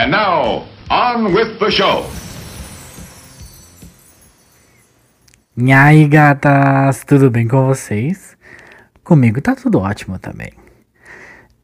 [0.00, 2.06] And now, on with the show.
[5.54, 8.34] E aí, gatas, tudo bem com vocês?
[9.04, 10.52] Comigo tá tudo ótimo também.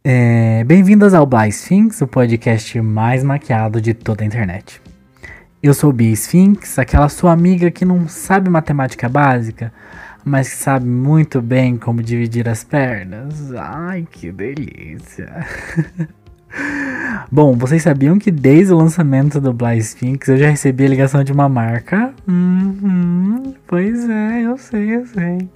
[0.05, 4.83] É, Bem-vindas ao Bly Sphinx, o podcast mais maquiado de toda a internet.
[5.63, 9.73] Eu sou Bia Sphinx, aquela sua amiga que não sabe matemática básica,
[10.23, 13.55] mas que sabe muito bem como dividir as pernas.
[13.55, 15.47] Ai, que delícia!
[17.31, 21.25] Bom, vocês sabiam que desde o lançamento do Bly Sphinx eu já recebi a ligação
[21.25, 22.15] de uma marca?
[22.27, 25.49] Uhum, pois é, eu sei, eu sei.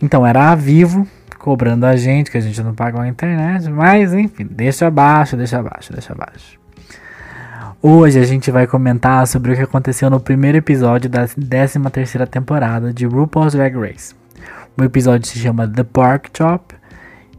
[0.00, 1.06] Então era a Vivo
[1.38, 5.58] cobrando a gente, que a gente não paga a internet, mas enfim, deixa abaixo, deixa
[5.58, 6.58] abaixo, deixa abaixo.
[7.82, 12.26] Hoje a gente vai comentar sobre o que aconteceu no primeiro episódio da 13 terceira
[12.26, 14.14] temporada de RuPaul's Drag Race.
[14.74, 16.74] O episódio se chama The Pork Chop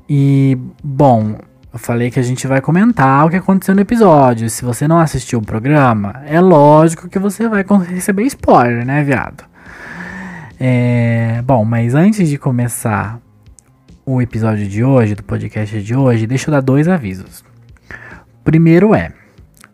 [0.07, 1.39] e, bom,
[1.75, 4.49] eu falei que a gente vai comentar o que aconteceu no episódio.
[4.49, 9.43] Se você não assistiu o programa, é lógico que você vai receber spoiler, né, viado?
[10.57, 13.19] É, bom, mas antes de começar
[14.05, 17.43] o episódio de hoje, do podcast de hoje, deixa eu dar dois avisos.
[18.41, 19.11] Primeiro é,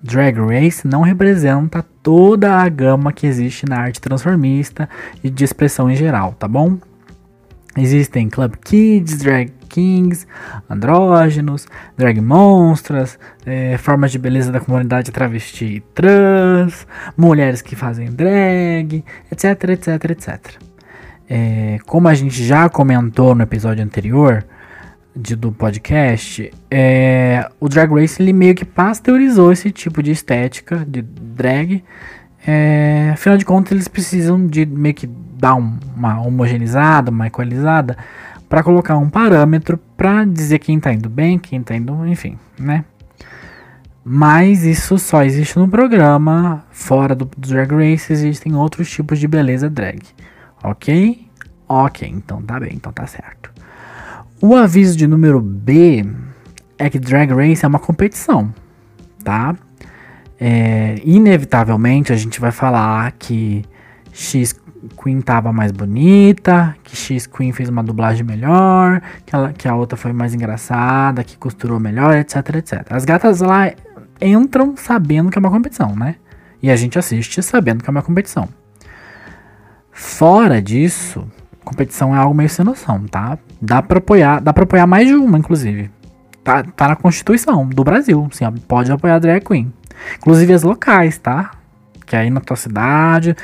[0.02, 4.90] Drag Race não representa toda a gama que existe na arte transformista
[5.24, 6.80] e de expressão em geral, tá bom?
[7.78, 10.28] Existem Club Kids, Drag Kings,
[10.70, 11.66] andrógenos,
[11.98, 19.04] drag monstras, é, formas de beleza da comunidade travesti e trans, mulheres que fazem drag,
[19.32, 20.62] etc, etc, etc.
[21.30, 24.44] É, como a gente já comentou no episódio anterior
[25.16, 30.86] de, do podcast, é, o Drag Race ele meio que pasteurizou esse tipo de estética
[30.86, 31.84] de drag.
[32.46, 37.98] É, afinal de contas, eles precisam de meio que dar um, uma homogeneizada, uma equalizada,
[38.52, 42.84] para colocar um parâmetro para dizer quem tá indo bem, quem tá indo, enfim, né?
[44.04, 49.26] Mas isso só existe no programa, fora do, do Drag Race existem outros tipos de
[49.26, 50.02] beleza drag.
[50.62, 51.30] Ok?
[51.66, 53.54] Ok, então tá bem, então tá certo.
[54.42, 56.06] O aviso de número B
[56.78, 58.54] é que Drag Race é uma competição,
[59.24, 59.56] tá?
[60.38, 63.64] É, inevitavelmente a gente vai falar que
[64.12, 64.60] X
[65.02, 69.76] Queen tava mais bonita, que X Queen fez uma dublagem melhor, que, ela, que a
[69.76, 72.88] outra foi mais engraçada, que costurou melhor, etc, etc.
[72.90, 73.72] As gatas lá
[74.22, 76.16] entram sabendo que é uma competição, né?
[76.62, 78.48] E a gente assiste sabendo que é uma competição.
[79.92, 81.28] Fora disso,
[81.64, 83.38] competição é algo meio sem noção, tá?
[83.62, 85.90] Dá pra apoiar, dá pra apoiar mais de uma, inclusive.
[86.44, 89.72] Tá, tá na Constituição do Brasil, sim, pode apoiar a drag queen.
[90.18, 91.52] Inclusive as locais, tá?
[92.12, 93.38] Que aí na tua cidade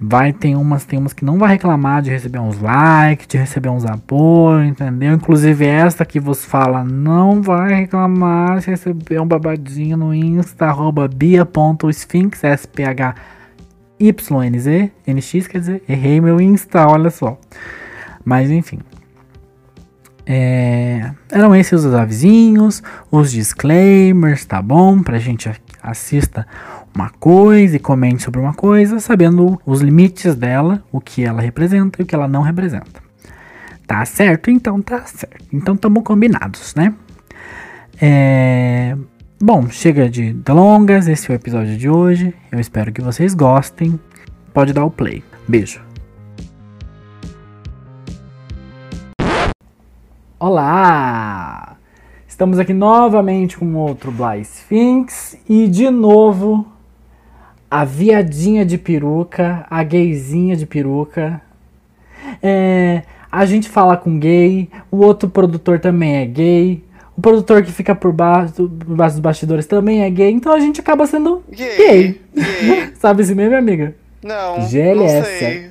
[0.00, 3.68] vai ter umas, tem umas que não vai reclamar de receber uns likes, de receber
[3.68, 5.14] uns apoios, entendeu?
[5.14, 11.06] Inclusive esta que vos fala não vai reclamar de receber um babadinho no Insta, arroba
[11.06, 13.14] bia.sphinx, S-P-H
[15.48, 17.38] quer dizer, errei meu Insta, olha só.
[18.24, 18.80] Mas enfim.
[20.26, 25.04] É, eram esses os avisinhos, os disclaimers, tá bom?
[25.04, 25.48] Pra gente
[25.80, 26.44] assista
[26.98, 32.00] uma coisa e comente sobre uma coisa, sabendo os limites dela, o que ela representa
[32.00, 33.00] e o que ela não representa.
[33.86, 34.50] Tá certo?
[34.50, 35.44] Então tá certo.
[35.52, 36.92] Então estamos combinados, né?
[38.00, 38.96] É,
[39.40, 42.34] Bom, chega de delongas, esse é o episódio de hoje.
[42.50, 43.98] Eu espero que vocês gostem.
[44.52, 45.22] Pode dar o play.
[45.46, 45.80] Beijo.
[50.40, 51.76] Olá!
[52.26, 56.77] Estamos aqui novamente com outro Bly Sphinx e de novo
[57.70, 61.40] a viadinha de peruca, a gayzinha de peruca.
[62.42, 66.82] É, a gente fala com gay, o outro produtor também é gay,
[67.16, 70.60] o produtor que fica por baixo, por baixo dos bastidores também é gay, então a
[70.60, 71.76] gente acaba sendo gay.
[71.76, 72.20] Gay.
[72.34, 72.92] gay.
[72.98, 73.94] Sabe esse meme, amiga?
[74.22, 75.14] Não, GLS.
[75.18, 75.70] não sei.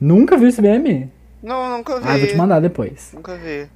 [0.00, 1.10] Nunca viu esse meme?
[1.42, 2.08] Não, nunca vi.
[2.08, 3.10] Ah, vou te mandar depois.
[3.14, 3.66] Nunca vi.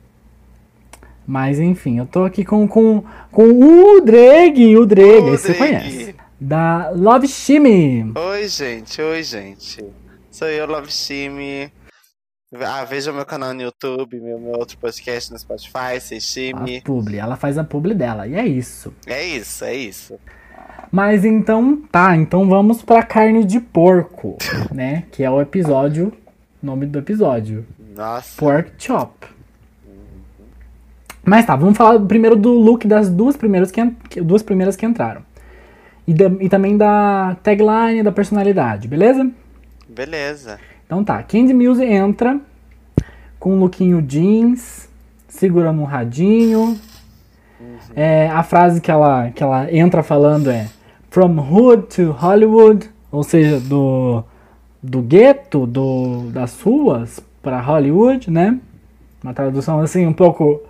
[1.26, 3.43] Mas enfim, eu tô aqui com, com, com
[3.97, 5.58] o Dreg, o Dreg, O você Dreg.
[5.58, 6.14] conhece.
[6.47, 8.12] Da Love Shimmy.
[8.17, 9.00] Oi, gente.
[9.00, 9.85] Oi, gente.
[10.31, 11.73] Sou eu, Love Shime.
[12.67, 16.81] Ah, veja meu canal no YouTube, meu, meu outro podcast no Spotify, A Seixime.
[16.83, 18.93] publi, ela faz a publi dela, e é isso.
[19.06, 20.19] É isso, é isso.
[20.91, 24.37] Mas então, tá, então vamos pra carne de porco,
[24.75, 25.05] né?
[25.12, 26.12] Que é o episódio,
[26.62, 27.65] nome do episódio.
[27.97, 28.37] Nossa.
[28.37, 29.27] Pork Chop.
[31.25, 35.23] Mas tá, vamos falar primeiro do look das duas primeiras que- duas primeiras que entraram.
[36.12, 39.31] E, da- e também da tagline, da personalidade, beleza?
[39.88, 40.59] Beleza.
[40.85, 42.38] Então tá, Candy Muse entra
[43.41, 44.88] com um lookinho jeans,
[45.26, 46.79] segurando um radinho,
[47.97, 50.69] É, a frase que ela, que ela entra falando é
[51.11, 54.23] From Hood to Hollywood, ou seja, do,
[54.82, 58.59] do gueto, do, das ruas para Hollywood, né?
[59.23, 60.61] Uma tradução assim um pouco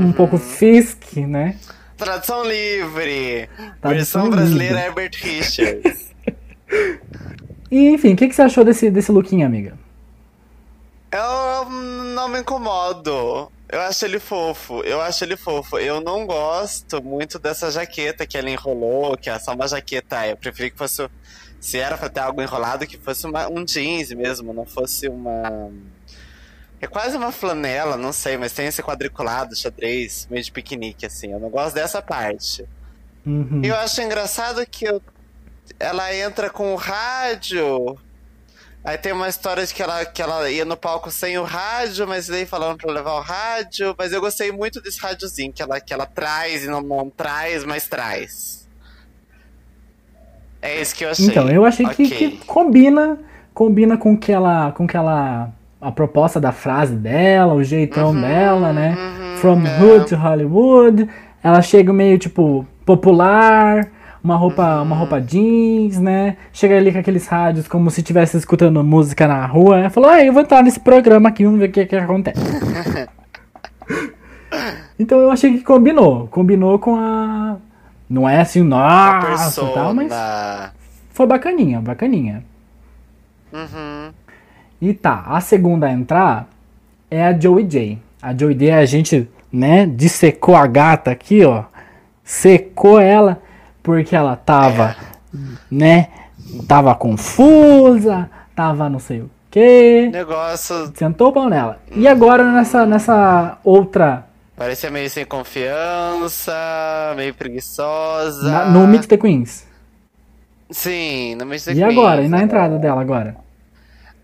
[0.00, 1.56] um pouco Fisk, né?
[1.98, 3.48] Tradução livre.
[3.80, 3.90] Tradução
[4.24, 4.86] Versão brasileira livre.
[4.86, 6.14] Herbert Richards.
[7.70, 9.76] E enfim, o que, que você achou desse, desse lookinho, amiga?
[11.12, 11.68] Eu
[12.14, 13.50] não me incomodo.
[13.68, 14.80] Eu acho ele fofo.
[14.82, 15.78] Eu acho ele fofo.
[15.78, 20.26] Eu não gosto muito dessa jaqueta que ela enrolou, que é só uma jaqueta.
[20.26, 21.06] Eu preferi que fosse.
[21.60, 25.70] Se era pra ter algo enrolado, que fosse uma- um jeans mesmo, não fosse uma.
[26.80, 31.32] É quase uma flanela, não sei, mas tem esse quadriculado, xadrez, meio de piquenique, assim.
[31.32, 32.64] Eu não gosto dessa parte.
[33.26, 33.60] Uhum.
[33.64, 35.02] E eu acho engraçado que eu-
[35.80, 37.98] ela entra com o rádio.
[38.84, 42.06] Aí tem uma história de que ela, que ela ia no palco sem o rádio,
[42.06, 43.94] mas daí falando pra levar o rádio.
[43.98, 47.64] Mas eu gostei muito desse rádiozinho que ela, que ela traz e não, não traz,
[47.64, 48.66] mas traz.
[50.62, 51.26] É isso que eu achei.
[51.26, 52.10] Então, eu achei que, Ok.
[52.10, 53.18] que combina,
[53.52, 58.20] combina com que ela, com que ela, a proposta da frase dela, o jeitão Uhum,
[58.20, 58.96] dela, né?
[58.98, 59.80] uhum, From é.
[59.80, 61.08] Hood to Hollywood.
[61.42, 63.86] Ela chega meio tipo popular,
[64.22, 64.82] uma roupa, Uhum.
[64.82, 66.36] uma roupa jeans, né?
[66.52, 69.78] Chega ali com aqueles rádios como se estivesse escutando música na rua.
[69.78, 72.40] Ela falou: "Ah, eu vou entrar nesse programa aqui, vamos ver o que que acontece".
[74.98, 77.56] então eu achei que combinou, combinou com a
[78.10, 80.10] não é assim, nossa, tal, mas
[81.10, 82.42] foi bacaninha, bacaninha.
[83.52, 84.10] Uhum.
[84.80, 86.48] E tá, a segunda a entrar
[87.10, 87.98] é a Joey J.
[88.22, 91.64] A Joey J, a gente, né, dissecou a gata aqui, ó.
[92.22, 93.40] Secou ela,
[93.82, 94.94] porque ela tava,
[95.70, 96.08] né,
[96.68, 100.10] tava confusa, tava não sei o quê.
[100.12, 101.78] Negócio Sentou o pau nela.
[101.94, 104.26] E agora nessa, nessa outra,
[104.56, 106.52] parecia meio sem confiança,
[107.16, 108.50] meio preguiçosa.
[108.50, 109.66] na- no Meet the Queens.
[110.70, 112.16] Sim, no Meet the E agora?
[112.16, 112.42] E Queens, na né?
[112.44, 113.36] entrada dela agora?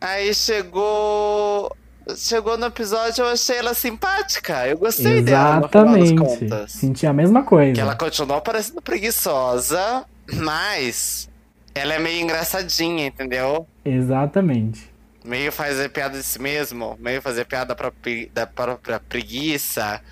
[0.01, 1.75] Aí chegou.
[2.17, 4.69] Chegou no episódio, eu achei ela simpática.
[4.69, 6.69] Eu gostei dela, final das Exatamente.
[6.69, 7.73] Senti a mesma coisa.
[7.73, 10.05] Que ela continuou parecendo preguiçosa,
[10.35, 11.31] mas
[11.75, 13.67] ela é meio engraçadinha, entendeu?
[13.83, 14.93] Exatamente.
[15.25, 17.91] Meio fazer piada de si mesmo, meio fazer piada pra,
[18.35, 20.03] da própria preguiça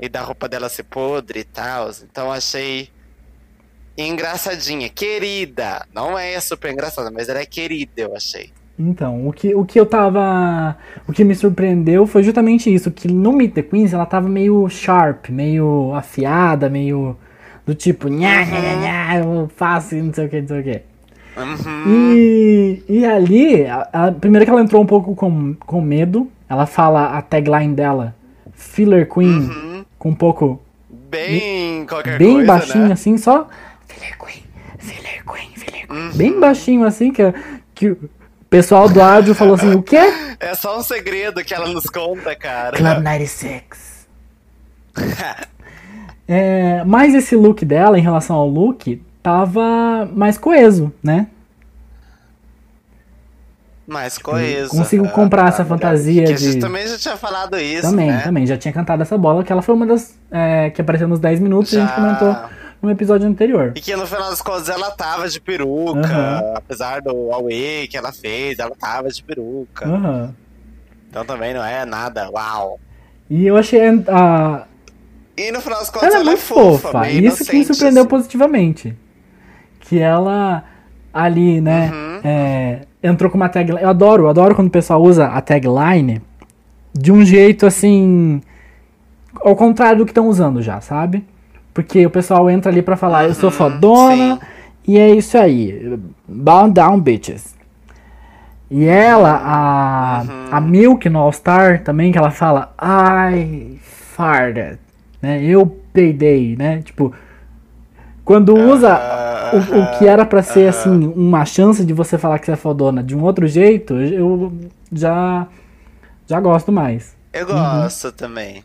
[0.00, 1.90] e da roupa dela ser podre e tal.
[2.02, 2.88] Então achei
[3.96, 5.86] engraçadinha, querida.
[5.94, 8.50] Não é super engraçada, mas ela é querida, eu achei.
[8.78, 10.76] Então, o que, o que eu tava.
[11.06, 14.68] O que me surpreendeu foi justamente isso, que no Meet the Queens ela tava meio
[14.68, 17.16] sharp, meio afiada, meio.
[17.64, 20.60] Do tipo, nha, nha, nha, nha, eu faço e não sei o que, não sei
[20.60, 20.82] o que.
[21.36, 21.84] Uhum.
[21.86, 26.66] E, e ali, a, a- primeiro que ela entrou um pouco com, com medo, ela
[26.66, 28.14] fala a tagline dela,
[28.52, 29.84] Filler Queen, Uhum.
[29.98, 30.60] com um pouco.
[31.08, 32.92] Bem qualquer bem coisa, baixinho né?
[32.94, 33.46] assim, só.
[33.86, 34.42] Filler Queen,
[34.78, 35.98] Filler Queen, Filler Queen.
[36.00, 36.16] Uhum.
[36.16, 37.22] Bem baixinho assim, que,
[37.74, 37.96] que
[38.52, 39.98] pessoal do áudio falou assim: o quê?
[40.38, 42.76] É só um segredo que ela nos conta, cara.
[42.76, 44.06] Club 96.
[46.28, 51.26] É, mas esse look dela, em relação ao look, tava mais coeso, né?
[53.86, 54.70] Mais coesa.
[54.70, 57.82] Consigo Ah, comprar tá, essa fantasia Que a de- gente também já tinha falado isso,
[57.90, 58.20] também, né?
[58.22, 58.46] também.
[58.46, 61.40] Já tinha cantado essa bola, que ela foi uma das é, que apareceu nos 10
[61.40, 61.96] minutos e a gente Já.
[61.96, 62.36] comentou
[62.82, 63.72] no episódio anterior.
[63.76, 66.00] E que no final das contas ela tava de peruca.
[66.00, 66.52] Aham.
[66.56, 69.86] Apesar do Huawei que ela fez, ela tava de peruca.
[69.86, 70.34] Aham.
[71.08, 72.80] Então também não é nada, uau.
[73.30, 74.64] E eu achei a,
[75.36, 77.00] E no final das contas Ela é muito fofa.
[77.00, 78.10] meio E isso que me surpreendeu assim.
[78.10, 78.96] positivamente.
[79.80, 80.64] Que ela
[81.14, 82.20] ali, né, Uhum.
[82.24, 83.80] é, entrou com uma tagline.
[83.82, 86.20] Eu adoro, eu adoro quando o pessoal usa a tagline
[86.94, 88.40] de um jeito assim.
[89.36, 91.24] Ao contrário do que estão usando já, sabe?
[91.74, 94.40] Porque o pessoal entra ali pra falar, eu sou Uhum, fodona, sim.
[94.86, 95.98] e é isso aí.
[96.28, 97.54] Bow down, bitches.
[98.70, 100.48] E ela, a, Uhum.
[100.50, 104.78] a Milk no All Star também, que ela fala, I farted,
[105.20, 105.42] né?
[105.42, 106.80] Eu peidei, né?
[106.82, 107.12] Tipo,
[108.24, 108.98] quando usa
[109.52, 112.56] o, o que era pra ser, assim, uma chance de você falar que você é
[112.56, 114.52] fodona de um outro jeito, eu
[114.90, 115.46] já,
[116.26, 117.14] já gosto mais.
[117.32, 118.62] Eu gosto também.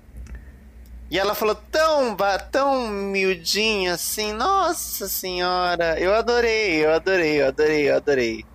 [1.10, 2.16] E ela falou tão,
[2.52, 6.00] tão miudinha assim, nossa senhora.
[6.00, 8.46] Eu adorei, eu adorei, eu adorei, eu adorei.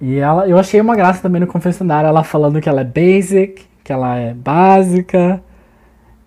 [0.00, 3.64] E ela, eu achei uma graça também no confessionário, ela falando que ela é basic,
[3.82, 5.42] que ela é básica,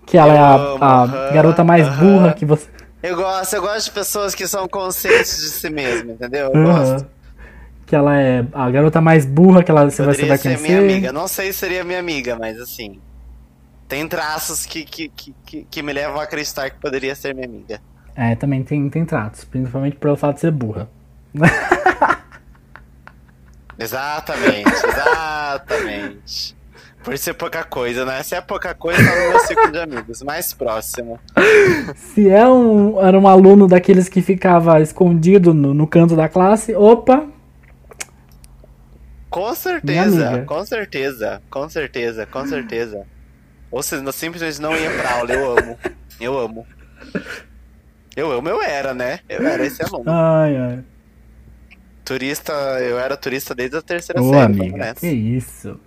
[0.06, 1.90] que ela Eu é a, a aham, garota mais aham.
[1.90, 2.70] burra que você.
[3.04, 6.52] Eu gosto, eu gosto de pessoas que são conscientes de si mesmo, entendeu?
[6.54, 6.60] Eu Aham.
[6.60, 7.08] gosto.
[7.86, 10.40] Que ela é a garota mais burra que ela, você, vai, você Poderia vai ser
[10.40, 10.58] conhecer.
[10.58, 11.12] minha amiga.
[11.14, 13.02] Não sei se seria minha amiga, mas assim.
[13.90, 17.82] Tem traços que, que, que, que, me levam a acreditar que poderia ser minha amiga.
[18.16, 20.88] É, também tem, tem tratos, principalmente pelo fato de ser burra.
[23.82, 26.56] Exatamente, exatamente.
[27.02, 28.22] Por ser pouca coisa, né?
[28.24, 31.18] Se é pouca coisa, tá no meu ciclo de amigos, mais próximo.
[31.96, 36.76] Se é um, era um aluno daqueles que ficava escondido no, no canto da classe,
[36.76, 37.26] opa,
[39.30, 43.08] Com certeza, com certeza, com certeza, com certeza.
[43.72, 45.78] Ou não- simplesmente não ia pra aula, eu amo.
[46.20, 46.68] Eu amo.
[48.16, 49.20] Eu amo, eu era, né?
[49.30, 50.04] Eu era esse aluno.
[50.12, 50.84] ai, ai.
[52.04, 54.44] Turista, eu era turista desde a terceira Ô, série.
[54.46, 55.80] amiga, que isso?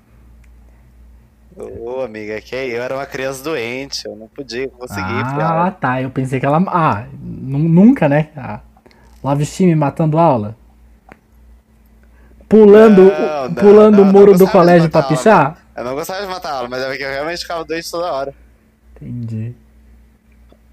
[1.56, 5.02] Ô, amiga, que eu era uma criança doente, eu não podia conseguir.
[5.02, 6.62] Ah, tá, eu pensei que ela...
[6.68, 8.28] Ah, nu- nunca, né?
[8.36, 8.60] Ah,
[9.22, 10.56] Love time matando aula?
[12.48, 15.58] Pulando, Não, não, pulando não, o muro do colégio pra pichar?
[15.76, 18.34] Eu não gostava de matar aula, mas é que eu realmente ficava doente toda hora.
[19.00, 19.54] Entendi.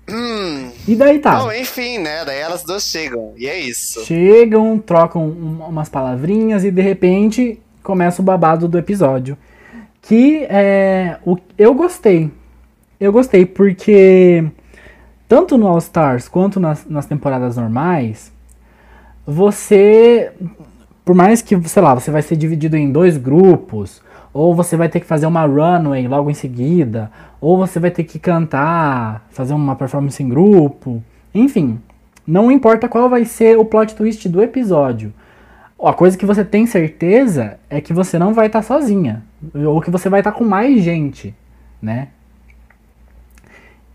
[0.09, 1.35] Hum, E daí tá.
[1.39, 2.25] Bom, enfim, né?
[2.25, 4.03] Daí elas duas chegam, e é isso.
[4.05, 9.37] Chegam, trocam um- umas palavrinhas e de repente começa o babado do episódio.
[10.01, 11.17] Que é.
[11.25, 12.31] O, eu gostei.
[12.99, 14.43] Eu gostei porque
[15.27, 18.31] tanto no All Stars quanto nas, nas temporadas normais,
[19.25, 20.31] você.
[21.05, 24.01] Por mais que, sei lá, você vai ser dividido em dois grupos,
[24.33, 28.03] ou você vai ter que fazer uma runway logo em seguida, ou você vai ter
[28.03, 31.79] que cantar, fazer uma performance em grupo, enfim,
[32.25, 35.13] não importa qual vai ser o plot twist do episódio.
[35.81, 39.89] A coisa que você tem certeza é que você não vai estar sozinha, ou que
[39.89, 41.33] você vai estar com mais gente,
[41.81, 42.09] né?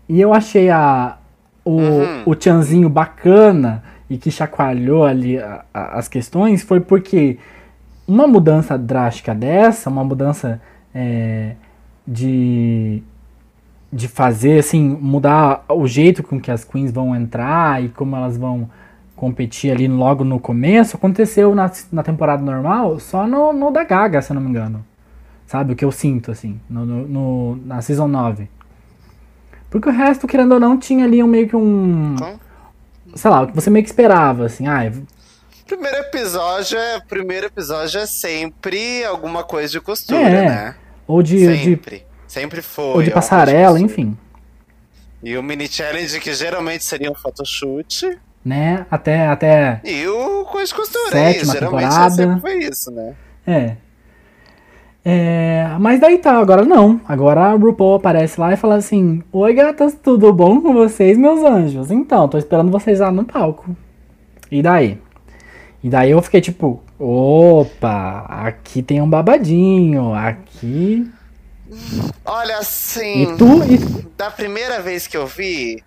[0.07, 1.17] E eu achei a
[1.63, 2.21] o, Uhum.
[2.27, 7.39] o Tchanzinho bacana e que chacoalhou ali a- a- as questões foi porque
[8.07, 10.61] uma mudança drástica dessa, uma mudança
[10.93, 11.55] é,
[12.07, 13.01] de,
[13.91, 18.37] de fazer, assim, mudar o jeito com que as queens vão entrar e como elas
[18.37, 18.69] vão
[19.15, 24.21] competir ali logo no começo, aconteceu na, na temporada normal só no, no da Gaga,
[24.21, 24.85] se eu não me engano.
[25.47, 28.49] Sabe, o que eu sinto, assim, no, no- no- na Season 9.
[29.69, 32.15] Porque o resto, querendo ou não, tinha ali um meio que um...
[33.13, 34.91] Sei lá, o que você meio que esperava, assim, ah,
[35.65, 36.99] primeiro episódio é.
[36.99, 40.75] Primeiro episódio é sempre alguma coisa de costura, É, né?
[41.07, 42.05] ou de, de, Sempre.
[42.27, 42.85] Sempre foi.
[42.95, 44.17] ou de passarela, de enfim.
[45.23, 48.17] E o mini challenge, que geralmente seria um photoshoot.
[48.43, 48.85] Né?
[48.91, 51.51] Até, até E o coisa de costura, é Sétima isso.
[51.53, 52.11] Geralmente temporada.
[52.15, 53.13] sempre foi isso, né?
[53.47, 53.75] É.
[55.07, 56.99] É, mas daí tá, agora não.
[57.07, 61.43] Agora a RuPaul aparece lá e fala assim: Oi gatas, tudo bom com vocês, meus
[61.43, 61.91] anjos?
[61.91, 63.75] Então, tô esperando vocês lá no palco.
[64.51, 64.99] E daí?
[65.85, 71.07] E daí eu fiquei tipo: opa, aqui tem um babadinho, aqui.
[72.25, 73.21] Olha, assim.
[73.21, 73.63] E tu.
[73.63, 73.77] E,
[74.17, 75.83] Da primeira vez que eu vi,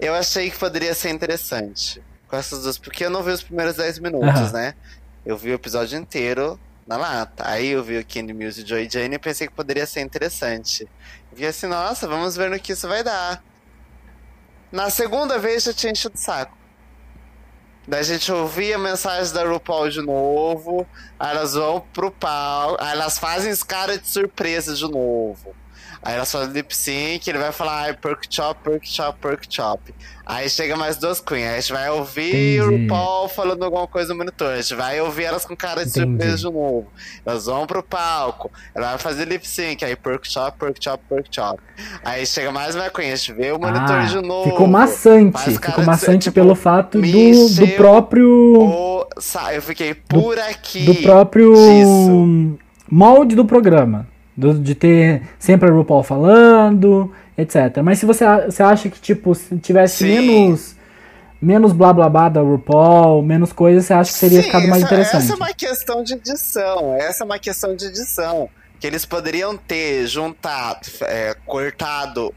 [0.00, 2.00] eu achei que poderia ser interessante.
[2.26, 4.52] Com essas duas, porque eu não vi os primeiros 10 minutos, Aham.
[4.52, 4.74] né?
[5.26, 7.46] Eu vi o episódio inteiro na lata.
[7.46, 10.88] Aí eu vi o Candy Muse e Joy Jane e pensei que poderia ser interessante.
[11.34, 13.44] Vi assim, nossa, vamos ver no que isso vai dar.
[14.72, 16.56] Na segunda vez já tinha enchido o saco.
[17.86, 20.86] Daí a gente ouvia a mensagem da RuPaul de novo.
[21.18, 22.76] Aí elas vão pro pau.
[22.80, 25.54] Aí elas fazem os cara de surpresa de novo.
[26.04, 29.80] Aí elas fazem lip sync, ele vai falar ai, perk chop, perk chop, perk chop.
[30.26, 32.82] Aí chega mais duas queens, aí a gente vai ouvir o Entendi.
[32.82, 36.10] RuPaul falando alguma coisa no monitor, a gente vai ouvir elas com cara de Entendi.
[36.10, 36.86] surpresa de novo.
[37.24, 41.28] Elas vão pro palco, ela vai fazer lip sync, aí perk chop, perk chop, perk
[41.30, 41.58] chop.
[42.04, 44.50] Aí chega mais uma queen, a gente vê o monitor ah, de novo.
[44.50, 45.50] ficou maçante.
[45.52, 48.28] Ficou maçante tipo, pelo fato do, do próprio.
[48.60, 49.06] O-
[49.54, 50.84] Eu fiquei por aqui.
[50.84, 52.58] do próprio disso.
[52.90, 54.06] molde do programa.
[54.36, 57.78] Do- de ter sempre a RuPaul falando, etc.
[57.84, 60.20] Mas se você, você acha que, tipo, se tivesse Sim.
[60.20, 60.76] menos
[61.40, 64.82] menos blá blá blá da RuPaul, menos coisas, você acha que teria Sim, ficado mais
[64.82, 65.24] essa, interessante?
[65.24, 66.94] Essa é uma questão de edição.
[66.94, 68.48] Essa é uma questão de edição.
[68.80, 72.34] Que eles poderiam ter juntado, é, cortado.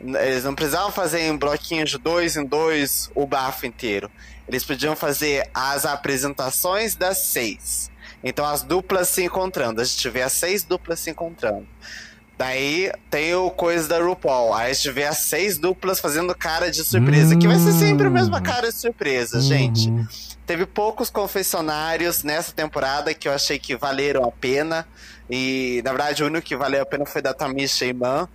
[0.00, 4.10] Eles não precisavam fazer em bloquinhos de dois em dois o bafo inteiro.
[4.48, 7.91] Eles podiam fazer as apresentações das seis.
[8.22, 9.80] Então as duplas se encontrando.
[9.80, 11.66] A gente vê as seis duplas se encontrando.
[12.38, 14.54] Daí tem o coisa da RuPaul.
[14.54, 17.36] Aí a gente vê as seis duplas fazendo cara de surpresa.
[17.36, 19.88] Que vai ser sempre a mesma cara de surpresa, gente.
[19.88, 20.06] Uhum.
[20.44, 24.86] Teve poucos confessionários nessa temporada que eu achei que valeram a pena.
[25.30, 28.28] E, na verdade, o único que valeu a pena foi da Tamisha Iman.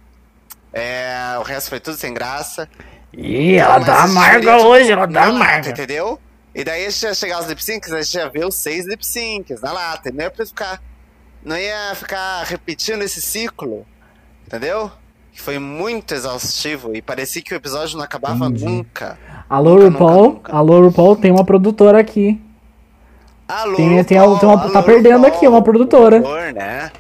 [0.72, 2.70] É, o resto foi tudo sem graça.
[3.14, 5.70] Ih, ela gente amarga hoje, ela lata, amarga.
[5.72, 6.20] Entendeu?
[6.58, 8.86] E daí a gente ia chegar aos lip syncs, a gente ia ver os seis
[8.88, 10.12] lip syncs na lata.
[10.12, 10.82] Não ia ficar,
[11.44, 13.86] não ia ficar repetindo esse ciclo.
[14.46, 14.92] Entendeu?
[15.32, 18.66] que foi muito exaustivo e parecia que o episódio não acabava Entendi.
[18.66, 19.20] nunca.
[19.48, 20.24] Alô, Nunca, RuPaul.
[20.24, 20.54] nunca, nunca.
[20.56, 22.42] Alô, RuPaul, tem uma produtora aqui.
[23.48, 26.20] Alô, Tem- tem tem uma- tá alô, perdendo RuPaul, aqui uma produtora.
[26.54, 26.92] né?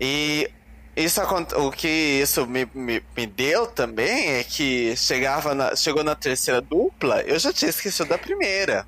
[0.00, 0.48] E
[0.96, 6.14] isso o que isso me, me, me deu também é que chegava na, chegou na
[6.14, 8.86] terceira dupla, eu já tinha esquecido da primeira.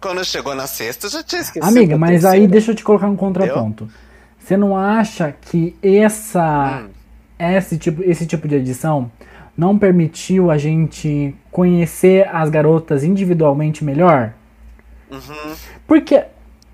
[0.00, 2.52] Quando chegou na sexta, eu já tinha esquecido Amiga, mas aí terceira.
[2.52, 3.90] deixa eu te colocar um contraponto.
[4.38, 6.90] Você não acha que essa, Hum.
[7.38, 9.10] esse, tipo, esse tipo de edição
[9.56, 14.32] não permitiu a gente conhecer as garotas individualmente melhor?
[15.10, 15.54] Uhum.
[15.86, 16.24] Porque,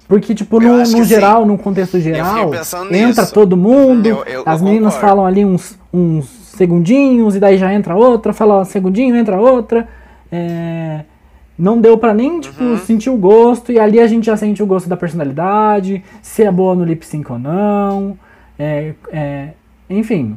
[0.09, 3.35] porque tipo, no, no geral, no contexto geral, entra nisso.
[3.35, 5.09] todo mundo, Eu- eu- as eu meninas concordo.
[5.15, 9.87] falam ali uns, uns segundinhos, e daí já entra outra, fala um segundinho, entra outra.
[10.33, 11.01] É,
[11.59, 12.79] não deu pra nem, tipo, Uhum.
[12.79, 16.51] sentir o gosto, e ali a gente já sente o gosto da personalidade, se é
[16.53, 18.17] boa no lip sync ou não,
[18.59, 19.49] é, é,
[19.89, 20.37] enfim.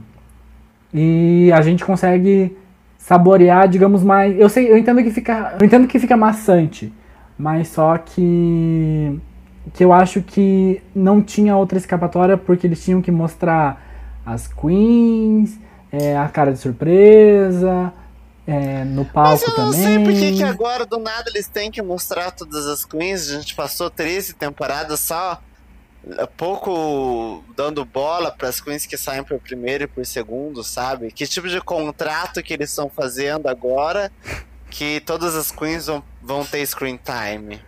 [0.94, 2.56] E a gente consegue
[2.98, 4.38] saborear, digamos, mais.
[4.40, 5.56] Eu sei, eu entendo que fica.
[5.60, 6.92] Eu entendo que fica maçante.
[7.38, 9.20] Mas só que.
[9.74, 13.86] Que eu acho que não tinha outra escapatória porque eles tinham que mostrar
[14.26, 15.60] as queens,
[15.92, 17.94] é, a cara de surpresa,
[18.48, 19.84] é, no palco Mas eu não também.
[19.84, 23.30] sei por que agora, do nada, eles têm que mostrar todas as queens.
[23.30, 25.40] A gente passou 13 temporadas só,
[26.18, 31.12] é, pouco dando bola para as queens que saem por primeiro e por segundo, sabe?
[31.12, 34.12] Que tipo de contrato que eles estão fazendo agora
[34.70, 37.60] que todas as queens vão, vão ter screen time?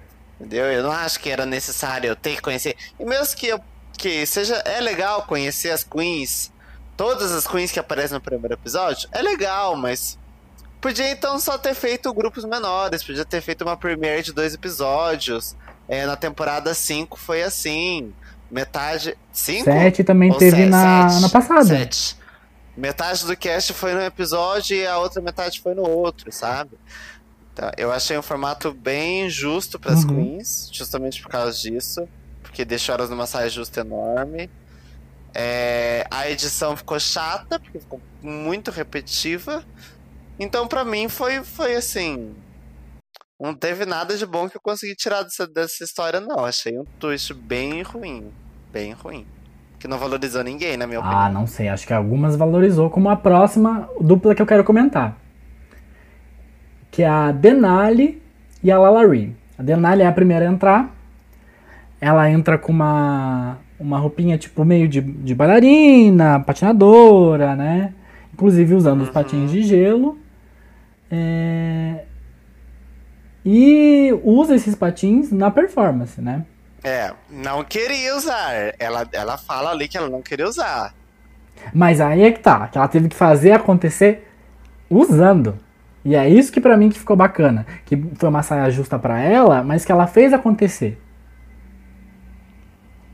[0.42, 0.66] Entendeu?
[0.66, 2.76] Eu não acho que era necessário eu ter que conhecer.
[3.00, 3.60] E mesmo que, eu,
[3.98, 4.56] que seja.
[4.66, 6.52] É legal conhecer as queens.
[6.98, 9.08] Todas as queens que aparecem no primeiro episódio.
[9.12, 10.18] É legal, mas
[10.82, 15.56] Podia então só ter feito grupos menores, podia ter feito uma premiere de dois episódios.
[15.88, 18.12] É, na temporada 5 foi assim.
[18.50, 19.16] Metade.
[19.32, 19.64] 5?
[19.64, 21.66] Sete também teve na, na passada.
[21.66, 22.18] Sete.
[22.76, 26.72] Metade do cast foi num episódio e a outra metade foi no outro, sabe?
[27.54, 30.16] Então, eu achei um formato bem justo para as Uhum.
[30.16, 32.08] queens, justamente por causa disso.
[32.42, 34.50] Porque deixou elas numa saia justa enorme.
[35.34, 39.64] É, a edição ficou chata, porque ficou muito repetitiva.
[40.40, 42.36] Então, pra mim, foi, foi assim.
[43.40, 46.46] Não teve nada de bom que eu consegui tirar dessa, dessa história, não.
[46.46, 48.32] Achei um twist bem ruim.
[48.72, 49.26] Bem ruim.
[49.80, 51.34] Que não valorizou ninguém, na minha Ah, opinião.
[51.34, 55.18] não sei, acho que algumas valorizou, como a próxima dupla que eu quero comentar.
[56.92, 58.22] Que é a Denali
[58.62, 59.36] e a Lalari.
[59.58, 60.94] A Denali é a primeira a entrar.
[62.00, 67.94] Ela entra com uma, uma roupinha tipo meio de, de bailarina, patinadora, né?
[68.34, 69.14] Inclusive usando os Uhum.
[69.14, 70.18] patins de gelo.
[71.12, 72.04] É,
[73.46, 76.46] E usa esses patins na performance, né?
[76.84, 78.74] É, não queria usar.
[78.80, 80.94] Ela, ela fala ali que ela não queria usar.
[81.74, 84.28] Mas aí é que tá, que ela teve que fazer acontecer
[84.90, 85.58] usando.
[86.04, 89.20] E é isso que pra mim que ficou bacana, que foi uma saia justa pra
[89.20, 91.00] ela, mas que ela fez acontecer.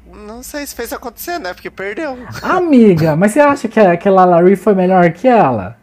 [0.06, 1.54] Não sei se fez acontecer, né?
[1.54, 2.17] Porque perdeu.
[2.41, 5.78] Amiga, mas você acha que aquela Larry foi melhor que ela?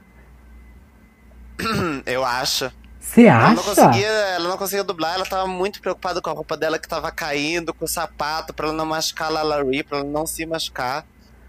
[2.06, 2.70] Eu acho.
[2.98, 3.62] Você Ela não, acha?
[3.62, 7.12] conseguia, ela não conseguia dublar, ela tava muito preocupada com a roupa dela que tava
[7.12, 11.04] caindo, com o sapato, pra ela não machucar a Lalari, pra ela não se machucar.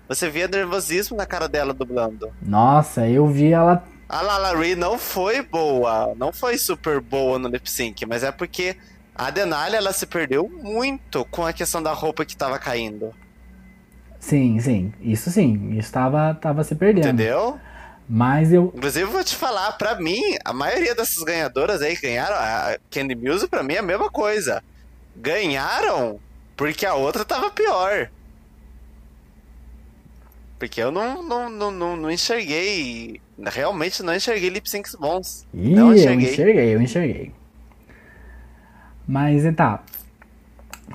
[0.07, 2.31] Você via nervosismo na cara dela dublando.
[2.41, 3.83] Nossa, eu vi ela.
[4.07, 8.77] A Lalari não foi boa, não foi super boa no lip sync, mas é porque
[9.15, 13.13] a Denali ela se perdeu muito com a questão da roupa que tava caindo.
[14.19, 17.07] Sim, sim, isso sim, isso tava, se perdendo.
[17.07, 17.59] Entendeu?
[18.07, 18.71] Mas eu.
[18.75, 23.15] Inclusive, vou te falar, pra mim, a maioria dessas ganhadoras aí que ganharam, a Candy
[23.15, 24.63] Muse, pra mim é a mesma coisa.
[25.15, 26.19] Ganharam
[26.55, 28.09] porque a outra tava pior.
[30.57, 33.21] Porque eu não, não, não, não, não enxerguei.
[33.37, 35.45] Realmente não enxerguei lip syncs bons.
[35.53, 36.31] Ih, não eu enxerguei.
[36.31, 37.31] enxerguei, eu enxerguei.
[39.07, 39.83] Mas tá.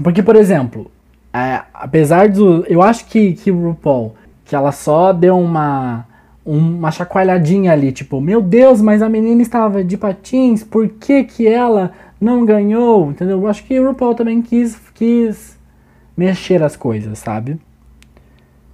[0.03, 0.90] Porque, por exemplo,
[1.33, 2.64] é, apesar do.
[2.66, 6.09] Eu acho que, que o RuPaul, que ela só deu uma.
[6.42, 11.46] Uma chacoalhadinha ali, tipo, meu Deus, mas a menina estava de patins, por que que
[11.46, 13.11] ela não ganhou?
[13.11, 13.42] Entendeu?
[13.42, 15.59] Eu acho que o RuPaul também quis, quis
[16.16, 17.61] mexer as coisas, sabe?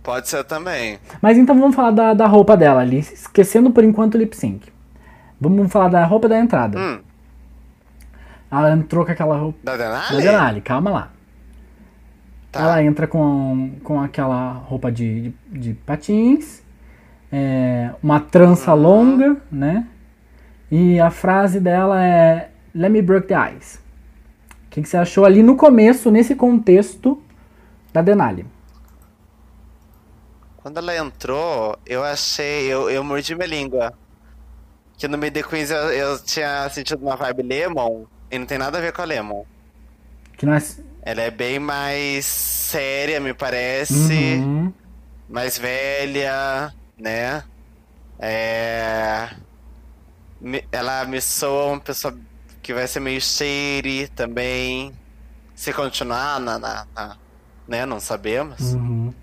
[0.07, 0.99] Pode ser também.
[1.21, 4.69] Mas então vamos falar da, da roupa dela ali, esquecendo por enquanto o lip sync.
[5.41, 6.79] Vamos falar da roupa da entrada.
[6.79, 6.99] Hum,
[8.51, 9.59] Ela entrou com aquela roupa.
[9.65, 10.23] da Da Denali?
[10.23, 11.11] Denali, calma lá.
[12.53, 12.61] Tá.
[12.63, 16.63] Ela entra com, com aquela roupa de, de, de patins,
[17.33, 18.81] é, uma trança Uhum.
[18.83, 19.87] longa, né?
[20.71, 23.79] E a frase dela é Let me break the ice.
[23.79, 27.21] O que, que você achou ali no começo, nesse contexto
[27.93, 28.47] da Denali?
[30.67, 32.67] Quando ela entrou, eu achei.
[32.67, 33.93] Eu, eu mordi minha língua.
[34.99, 38.05] Que no de Queens eu, eu tinha sentido uma vibe Lemon.
[38.29, 39.45] E não tem nada a ver com a Lemon.
[40.37, 40.63] Que não é.
[41.03, 43.95] Ela é bem mais séria, me parece.
[43.95, 44.73] Uhum.
[45.29, 47.45] Mais velha, né?
[48.19, 49.31] É.
[50.73, 52.13] Ela me soa uma pessoa
[52.61, 54.93] que vai ser meio shady também.
[55.55, 56.59] Se continuar na.
[56.59, 57.17] na- na-
[57.69, 57.87] né?
[57.87, 58.73] Não sabemos.
[58.73, 59.15] Uhum.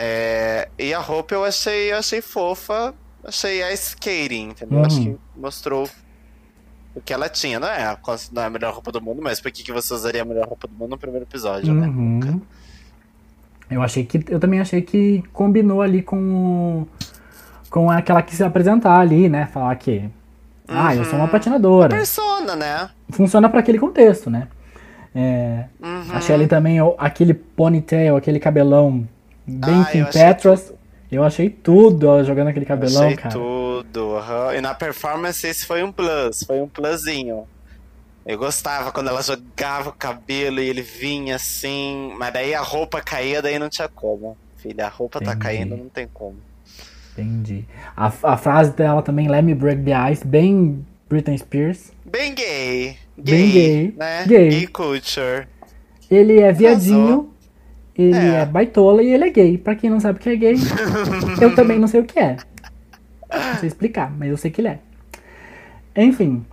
[0.00, 4.78] É, e a roupa eu achei, eu achei fofa, achei a skating, entendeu?
[4.78, 4.84] Uhum.
[4.86, 5.88] Acho que mostrou
[6.94, 7.58] o que ela tinha.
[7.58, 7.98] Não é, a,
[8.32, 10.46] não é a melhor roupa do mundo, mas por que, que você usaria a melhor
[10.46, 11.88] roupa do mundo no primeiro episódio, né?
[11.88, 12.40] Uhum.
[13.68, 14.24] Eu achei que.
[14.32, 16.86] Eu também achei que combinou ali com.
[17.68, 19.46] Com aquela que se apresentar ali, né?
[19.52, 20.08] Falar que.
[20.66, 21.30] Ah, eu sou uma Uhum.
[21.30, 21.88] patinadora.
[21.88, 22.88] Persona, né?
[23.10, 24.48] Funciona pra aquele contexto, né?
[25.14, 26.12] É, Uhum.
[26.12, 29.06] Achei ali também aquele ponytail, aquele cabelão
[29.48, 30.62] bem Ah, Kim eu achei Petras.
[30.64, 30.78] tudo.
[31.10, 33.34] Eu achei tudo ela jogando aquele cabelão, achei cara.
[33.34, 34.16] tudo.
[34.16, 34.54] aham.
[34.54, 37.46] E na performance esse foi um plus, foi um plusinho.
[38.26, 43.00] Eu gostava quando ela jogava o cabelo e ele vinha assim, mas daí a roupa
[43.00, 44.36] caía, daí não tinha como.
[44.58, 45.42] Filha, a roupa tá Entendi.
[45.44, 46.36] caindo, não tem como.
[47.12, 47.64] Entendi.
[47.96, 51.90] A, a frase dela também, Let me break the ice, bem Britney Spears.
[52.04, 52.96] Bem gay.
[53.16, 53.94] Bem gay.
[53.96, 54.24] Né?
[54.26, 54.48] Gay.
[54.50, 55.48] Gay culture.
[56.10, 57.32] Ele é viadinho,
[57.98, 58.40] ele é.
[58.40, 58.46] É.
[58.46, 59.58] baitola e ele é gay.
[59.58, 60.54] Pra quem não sabe o que é gay,
[61.40, 62.36] eu também não sei o que é.
[63.32, 64.78] Não sei explicar, mas eu sei que ele é.
[65.96, 66.44] Enfim.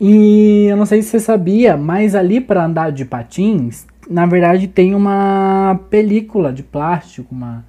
[0.00, 4.66] E eu não sei se você sabia, mas ali pra andar de patins, na verdade
[4.66, 7.64] tem uma película de plástico, uma.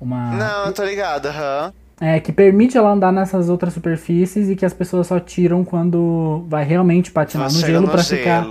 [0.00, 1.72] uma Não, eu tô ligado, aham.
[2.00, 6.44] É, que permite ela andar nessas outras superfícies e que as pessoas só tiram quando
[6.48, 8.44] vai realmente patinar no gelo pra ficar.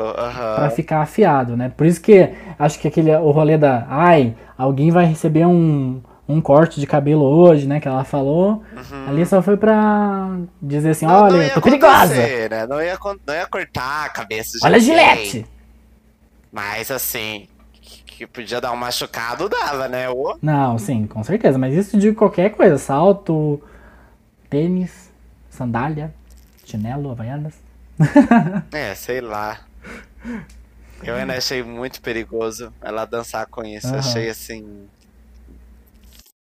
[0.55, 1.71] Pra ficar afiado, né?
[1.75, 2.29] Por isso que
[2.59, 7.23] acho que aquele o rolê da, ai, alguém vai receber um, um corte de cabelo
[7.23, 8.61] hoje, né, que ela falou.
[9.07, 10.29] Ali só foi pra
[10.61, 11.11] dizer assim, Uhum.
[11.13, 12.15] Não- olha, não eu tô perigosa.
[12.15, 12.67] Né?
[12.67, 14.79] Não, ia, não ia cortar a cabeça de Olha a.
[14.79, 15.45] Gillette.
[16.51, 17.47] Mas assim,
[18.17, 20.09] que podia dar um machucado, dava, né?
[20.09, 23.61] Ô, Não, sim, com certeza, mas isso de qualquer coisa, salto,
[24.49, 25.11] tênis,
[25.51, 26.11] sandália,
[26.65, 27.53] chinelo, havaianas.
[28.71, 29.59] É, sei lá.
[31.03, 33.87] Eu ainda achei muito perigoso ela dançar com isso.
[33.87, 33.99] Aham.
[33.99, 34.87] Achei assim.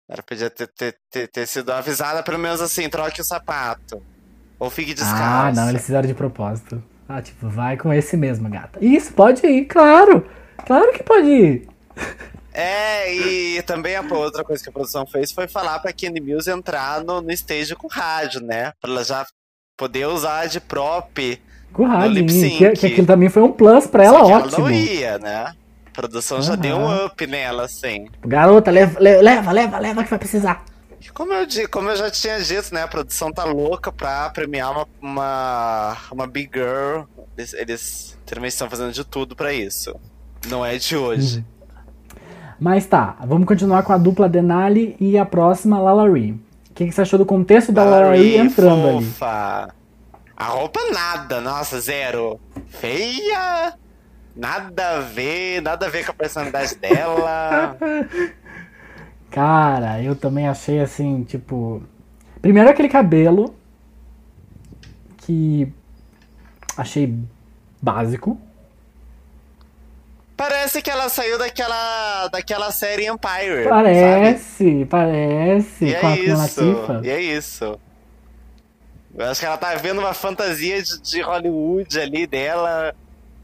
[0.07, 3.99] Ela podia ter, ter, ter, ter sido avisada, pelo menos assim, troque o sapato.
[4.59, 5.17] Ou fique descalço.
[5.23, 6.83] Ah, não, eles fizeram de propósito.
[7.09, 8.77] Ah, tipo, vai com esse mesmo, gata.
[8.83, 10.29] Isso, pode ir, claro.
[10.65, 11.67] Claro que pode ir.
[12.53, 16.49] É, e também a outra coisa que a produção fez foi falar pra Candy Mills
[16.49, 18.73] entrar no, no stage com rádio, né?
[18.79, 19.25] Pra ela já
[19.75, 21.41] poder usar de prop.
[21.71, 24.49] Com rádio, que, que aquilo também foi um plus pra ela, só ótimo.
[24.51, 25.35] ela não ia, né?
[25.87, 26.61] A produção já Aham.
[26.61, 28.07] deu um up nela, assim.
[28.23, 30.63] Garota, leva, le- leva, leva, leva que vai precisar.
[31.13, 32.83] Como eu, como eu já tinha dito, né?
[32.83, 37.03] A produção tá louca pra premiar uma, uma, uma Big Girl.
[37.35, 39.95] Eles, eles também estão fazendo de tudo pra isso.
[40.49, 41.45] Não é de hoje.
[42.59, 46.31] Mas tá, vamos continuar com a dupla Denali e a próxima Lalaurie.
[46.69, 49.05] O que, que você achou do contexto da Lalaurie entrando ali?
[49.05, 49.73] fofa.
[50.35, 52.39] A roupa nada, nossa, zero.
[52.67, 53.73] Feia.
[54.35, 57.77] Nada a ver, nada a ver com a personalidade dela.
[59.29, 61.83] Cara, eu também achei assim, tipo.
[62.41, 63.53] Primeiro aquele cabelo.
[65.17, 65.71] Que.
[66.75, 67.17] Achei
[67.81, 68.39] básico.
[70.43, 73.63] Parece que ela saiu daquela, daquela série Empire.
[73.63, 73.69] sabe?
[73.69, 75.85] Parece, parece.
[75.85, 77.01] E com a é isso.
[77.01, 77.79] E é isso.
[79.15, 82.93] Eu acho que ela tá vendo uma fantasia de, de Hollywood ali dela.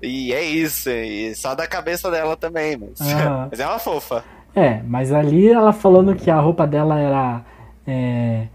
[0.01, 0.89] E é isso.
[0.89, 2.75] E só da cabeça dela também.
[2.75, 3.47] Mas, Aham.
[3.51, 4.21] mas é uma fofa.
[4.53, 7.41] É, mas ali ela falando que a roupa dela era
[7.88, 8.47] é,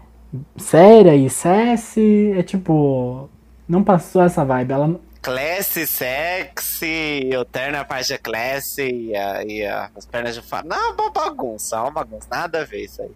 [0.55, 3.27] séria e sassy, é tipo.
[3.67, 4.71] Não passou essa vibe.
[4.71, 4.99] Ela.
[5.25, 10.35] Classy, sexy, o terno é a parte de classy e, a- e a- as pernas
[10.35, 10.63] de fora.
[10.67, 12.27] Não, uma bagunça, uma bagunça.
[12.29, 13.11] Nada a ver isso aí.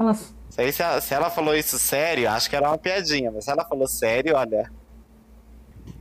[0.00, 3.30] ela Isso aí, se ela, se ela falou isso sério, acho que era uma piadinha.
[3.30, 4.70] Mas se ela falou sério, olha.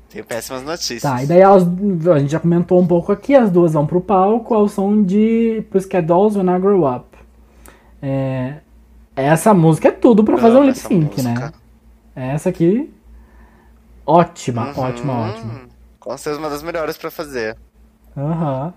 [0.09, 1.01] Tenho péssimas notícias.
[1.01, 3.99] Tá, e daí elas, a gente já comentou um pouco aqui, as duas vão pro
[3.99, 7.05] palco ao som de Pussycat Dolls When I Grow Up.
[8.01, 8.55] É,
[9.15, 11.31] essa música é tudo pra fazer um Amo lip sync, né?
[11.31, 11.53] música.
[12.15, 12.93] Essa aqui,
[14.05, 14.79] ótima, Uhum.
[14.83, 15.61] ótima, ótima.
[15.99, 17.57] Com certeza uma das melhores pra fazer.
[18.15, 18.73] Aham.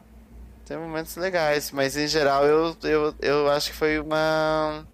[0.66, 4.84] Tem momentos legais, mas em geral eu, eu, eu acho que foi uma.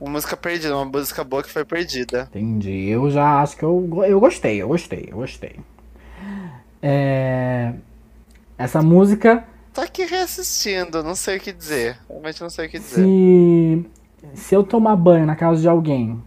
[0.00, 2.28] Uma música perdida, uma música boa que foi perdida.
[2.30, 2.88] Entendi.
[2.88, 5.56] Eu já acho que eu, eu gostei, eu gostei, eu gostei.
[6.80, 7.74] É,
[8.56, 11.98] essa música tô aqui reassistindo, não sei o que dizer.
[12.08, 13.04] Realmente não sei o que dizer.
[13.04, 13.86] Se,
[14.34, 16.22] se eu tomar banho na casa de alguém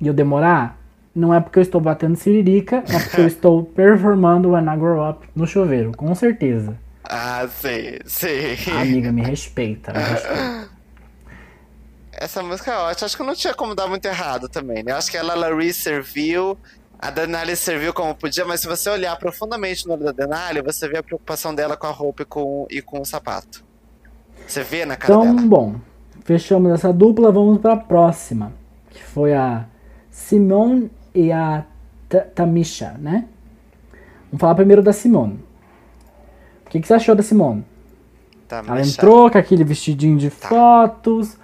[0.00, 0.78] e eu demorar,
[1.14, 4.76] não é porque eu estou batendo siririca, é porque eu estou performando o When I
[4.76, 6.76] Grow Up no chuveiro, com certeza.
[7.04, 8.70] Ah, sim, sim.
[8.80, 10.70] Amiga, me respeita, me respeita.
[12.12, 13.06] Essa música é ótima.
[13.06, 14.92] Acho que não tinha como dar muito errado também, né?
[14.92, 16.56] Acho que ela, Larry, serviu.
[16.98, 20.86] A Denali serviu como podia, mas se você olhar profundamente no olho da Denali, você
[20.88, 23.64] vê a preocupação dela com a roupa e com, e com o sapato.
[24.46, 25.48] Você vê na cara Então, dela.
[25.48, 25.74] bom,
[26.24, 28.52] fechamos essa dupla, vamos para a próxima,
[28.90, 29.64] que foi a
[30.12, 31.64] Simone e a
[32.08, 33.26] Ta- Tamisha, né?
[34.30, 35.40] Vamos falar primeiro da Simone.
[36.66, 37.64] O que, que você achou da Simone?
[38.48, 41.36] Tá, Ela entrou com aquele vestidinho de fotos,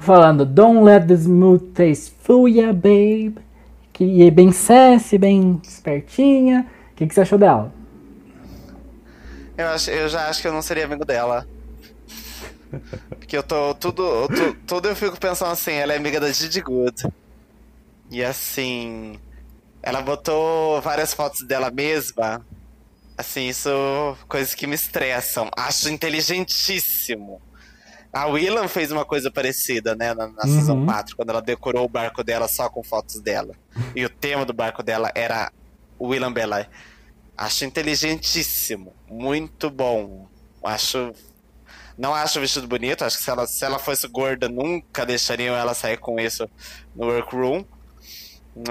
[0.00, 3.36] falando Don't let the smooth taste fool ya, babe.
[3.92, 6.66] Que é bem sassy, bem espertinha.
[6.92, 7.72] O que, que você achou dela?
[9.56, 11.46] Eu, acho, eu já acho que eu não seria amigo dela.
[13.18, 13.74] Porque eu tô.
[13.74, 17.04] Tudo, eu tô- tudo eu fico pensando assim, ela é amiga da Didi Good.
[18.12, 19.18] E assim.
[19.82, 22.46] Ela botou várias fotos dela mesma.
[23.16, 23.70] Assim, isso.
[24.28, 25.50] Coisas que me estressam.
[25.56, 27.40] Acho inteligentíssimo.
[28.12, 30.52] A Willam fez uma coisa parecida, né, na, na Uhum.
[30.52, 33.54] Season 4, quando ela decorou o barco dela só com fotos dela.
[33.96, 35.50] E o tema do barco dela era
[35.98, 36.66] Willam Belay.
[37.34, 38.92] Acho inteligentíssimo.
[39.10, 40.28] Muito bom.
[40.62, 41.14] Acho.
[41.96, 43.02] Não acho o vestido bonito.
[43.02, 46.46] Acho que se ela, se ela fosse gorda, nunca deixariam ela sair com isso
[46.94, 47.64] no workroom.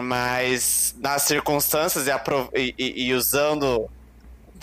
[0.03, 2.11] Mas nas circunstâncias e,
[2.55, 3.89] e- e- e usando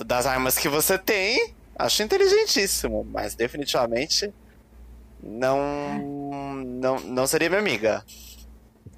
[0.07, 3.07] das armas que você tem, acho inteligentíssimo.
[3.11, 4.33] Mas definitivamente
[5.23, 6.65] não.
[6.65, 8.05] Não, não seria minha amiga.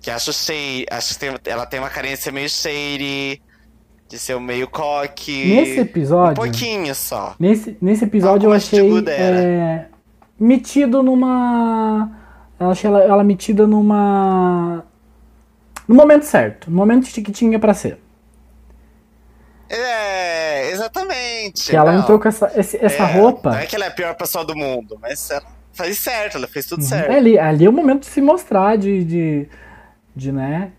[0.02, 0.86] Que acho shady.
[0.90, 3.40] Acho que tem- ela tem uma carência meio shady.
[4.08, 5.54] De ser meio coque.
[5.54, 7.36] Nesse Um episódio, pouquinho só.
[7.38, 9.86] nesse, nesse episódio eu achei é,
[10.38, 12.10] metido numa.
[12.58, 14.84] Eu achei ela, ela metida numa.
[15.90, 17.98] No momento certo, no momento que tinha pra ser.
[19.68, 21.68] É, exatamente.
[21.70, 22.00] Que ela não.
[22.00, 23.50] entrou com essa, esse- essa É, roupa.
[23.50, 26.46] Não é que ela é a pior pessoa do mundo, mas ela fez certo, ela
[26.46, 26.86] fez tudo Uhum.
[26.88, 27.10] certo.
[27.10, 29.48] É, ali, ali é o momento de se mostrar, de, de,
[30.14, 30.70] de né?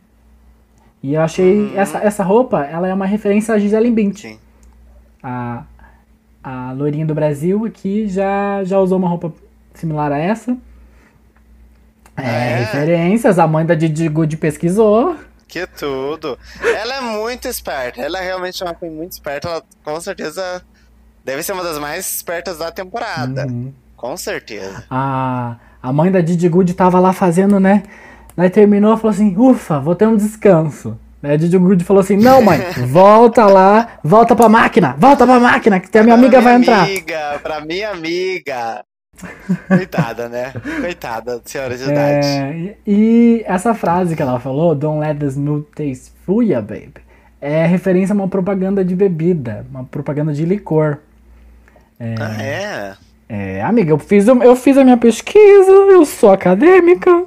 [1.04, 1.78] E eu achei Uhum.
[1.80, 4.34] essa, essa roupa, ela é uma referência a Gisele Bündchen.
[4.36, 4.40] Sim.
[5.24, 5.64] A,
[6.44, 9.34] a loirinha do Brasil aqui já, já usou uma roupa
[9.74, 10.58] similar a essa.
[12.18, 12.56] É, É.
[12.60, 15.16] referências, a mãe da Didi Good pesquisou.
[15.48, 16.38] Que tudo.
[16.62, 18.02] Ela é muito esperta.
[18.02, 19.50] Ela é realmente uma coisa muito esperta.
[19.50, 20.62] Ela com certeza
[21.26, 23.46] deve ser uma das mais espertas da temporada.
[23.48, 23.74] Uhum.
[23.98, 24.84] Com certeza.
[24.90, 27.84] A, a mãe da Didi Good tava lá fazendo, né?
[28.36, 30.98] Daí terminou e falou assim: ufa, vou ter um descanso.
[31.22, 35.40] Daí a Didi Good falou assim: não, mãe, volta lá, volta pra máquina, volta pra
[35.40, 36.84] máquina, que a minha amiga Pra vai minha entrar.
[36.86, 38.86] Amiga, pra minha amiga.
[39.68, 40.54] Coitada, né?
[40.82, 42.28] Coitada, senhora de idade.
[42.28, 46.94] É, e- essa frase que ela falou, Don't let the smooth taste fool ya, babe,
[47.40, 50.98] é referência a uma propaganda de bebida, uma propaganda de licor.
[52.00, 52.94] Ah, é?
[53.30, 57.26] É, amiga, eu fiz, eu fiz a minha pesquisa, eu sou acadêmica.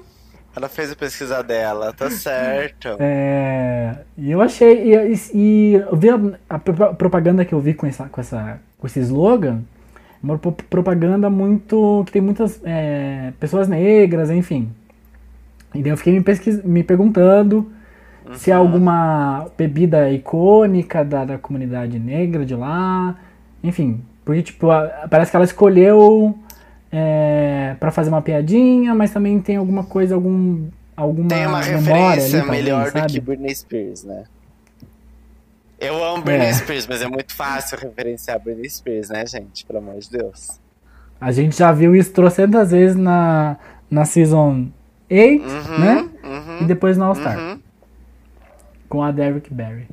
[0.57, 2.97] Ela fez a pesquisa dela, tá certo.
[3.01, 4.93] É, e eu achei.
[4.95, 8.61] E, e- eu vi a, a pro- propaganda que eu vi com, essa, com, essa,
[8.79, 9.63] com esse slogan.
[10.25, 12.03] Uma pro- propaganda muito.
[12.07, 14.71] que tem muitas é, pessoas negras, enfim.
[15.75, 17.71] E daí eu fiquei me, pesquis, me perguntando
[18.39, 23.17] se há alguma bebida icônica da, da comunidade negra de lá.
[23.63, 26.39] Enfim, porque, tipo, a- parece que ela escolheu
[26.91, 30.65] é, para fazer uma piadinha, mas também tem alguma coisa, algum.
[30.97, 34.25] Alguma Tem uma memória referência ali, talvez, melhor do que Britney Spears, né?
[35.81, 36.53] Eu amo Britney É.
[36.53, 39.65] Spears, mas é muito fácil referenciar Britney Spears, né, gente?
[39.67, 40.61] Pelo amor de Deus.
[41.21, 43.57] A gente já viu isso trocentas vezes na,
[43.91, 44.69] na Season
[45.11, 46.09] 8, Uhum, né?
[46.23, 47.59] uhum, E depois no All-Star, uhum.
[48.89, 49.89] com a Derrick Barry.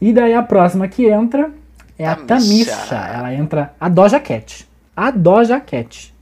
[0.00, 1.50] E daí a próxima que entra
[1.98, 2.70] é a Tamisha.
[2.74, 2.94] Tamisha.
[2.96, 4.66] Ela entra a Doja Cat.
[4.96, 6.14] A Doja Cat.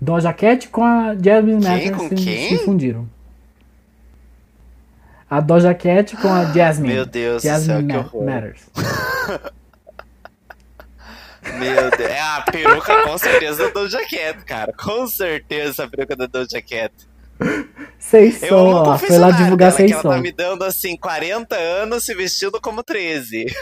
[0.00, 1.64] Doja Cat com a Jasmine?
[1.64, 3.08] Matters se, se fundiram.
[5.32, 6.92] A Doja Cat com a Jasmine.
[6.92, 8.16] Meu Deus do céu, Jasmine que.
[8.18, 8.60] Matters.
[11.58, 12.10] Meu Deus.
[12.10, 14.74] É a peruca com certeza da Doja Cat, cara.
[14.74, 16.92] Com certeza a peruca da Doja Cat.
[17.98, 18.98] Seis Eu amo o ó.
[18.98, 20.10] Foi lá divulgar seis ela som.
[20.10, 23.46] tá me dando, assim, 40 anos se vestindo como 13.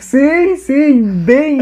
[0.00, 1.58] Sim, sim, bem,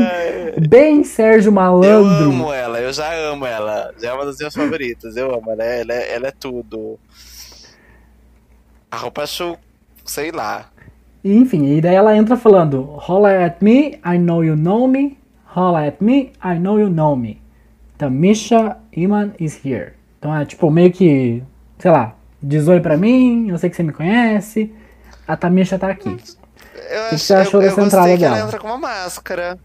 [0.68, 2.30] bem Sérgio Eu Malandro.
[2.30, 3.94] amo ela, eu já amo ela.
[4.00, 5.16] Já é uma das minhas favoritas.
[5.16, 6.98] Eu amo ela, ela é, ela é tudo.
[8.90, 9.56] A roupa acho,
[10.04, 10.70] sei lá.
[11.24, 15.18] Enfim, e daí ela entra falando: Holla at me, I know you know me,
[15.54, 17.40] Holla at me, I know you know me.
[17.98, 19.92] Tamisha Iman is here.
[20.18, 21.42] Então é tipo meio que,
[21.78, 24.72] sei lá, diz oi pra mim, eu sei que você me conhece.
[25.26, 26.10] A Tamisha tá aqui.
[26.10, 28.46] Eu, que acho, você achou dessa eu entrada gostei que ela dela?
[28.46, 29.58] entra com uma máscara.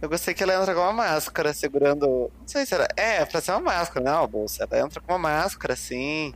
[0.00, 2.06] Eu gostei que ela entra com uma máscara, segurando.
[2.06, 2.86] Não sei se era.
[2.96, 4.64] É, pra ser uma máscara, não, a bolsa.
[4.70, 6.32] Ela entra com uma máscara, assim.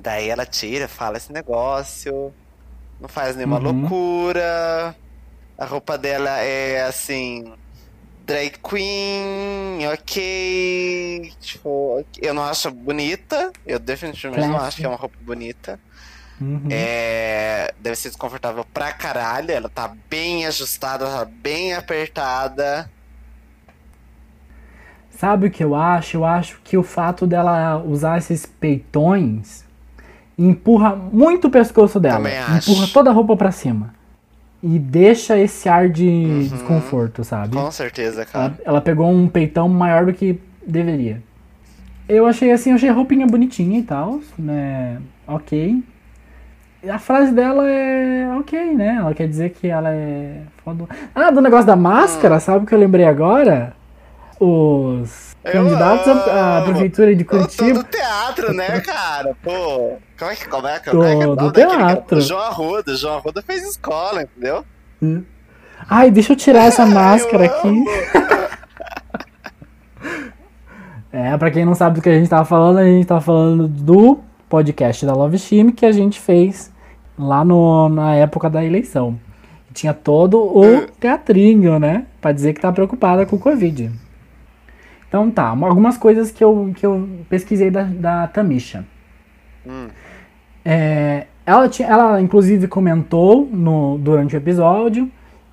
[0.00, 2.32] Daí ela tira, fala esse negócio.
[3.00, 3.80] Não faz nenhuma Uhum.
[3.80, 4.94] loucura.
[5.56, 7.52] A roupa dela é assim.
[8.26, 11.32] Drag queen, ok.
[11.40, 13.50] Tipo, eu não acho bonita.
[13.66, 14.68] Eu definitivamente não Classy.
[14.68, 15.80] acho que é uma roupa bonita.
[16.40, 16.68] Uhum.
[16.70, 19.50] É, deve ser desconfortável pra caralho.
[19.50, 22.90] Ela tá bem ajustada, tá bem apertada.
[25.10, 26.18] Sabe o que eu acho?
[26.18, 29.64] Eu acho que o fato dela usar esses peitões
[30.38, 32.16] empurra muito o pescoço dela.
[32.18, 32.70] Também acho.
[32.70, 33.94] Empurra toda a roupa pra cima.
[34.62, 36.38] E deixa esse ar de Uhum.
[36.50, 37.56] desconforto, sabe?
[37.56, 38.46] Com certeza, cara.
[38.46, 41.22] Ela, ela pegou um peitão maior do que deveria.
[42.08, 44.98] Eu achei assim, eu achei a roupinha bonitinha e tal, né?
[45.26, 45.82] Ok.
[46.88, 48.96] A frase dela é ok, né?
[49.00, 50.86] Ela quer dizer que ela é foda.
[51.14, 52.40] Ah, do negócio da máscara, Hum.
[52.40, 53.74] sabe o que eu lembrei agora?
[54.40, 57.72] Os candidatos à- prefeitura de tô Curitiba.
[57.74, 59.36] do teatro, né, cara?
[59.42, 62.20] Pô, como é que, como é como é é o do teatro.
[62.20, 62.94] João Arruda.
[62.96, 64.64] João Arruda fez escola, entendeu?
[65.88, 67.84] Ai, deixa eu tirar essa máscara aqui.
[71.10, 73.66] É, pra quem não sabe do que a gente tava falando, a gente tava falando
[73.66, 76.70] do podcast da Love Steam que a gente fez
[77.18, 79.18] lá no, na época da eleição.
[79.72, 82.04] Tinha todo o teatrinho, né?
[82.20, 83.90] Pra dizer que tá preocupada com o Covid.
[85.08, 88.84] Então tá, algumas coisas que eu, que eu pesquisei da, da Tamisha.
[89.66, 89.88] Hum.
[90.64, 95.10] É, ela, ela inclusive comentou no, durante o episódio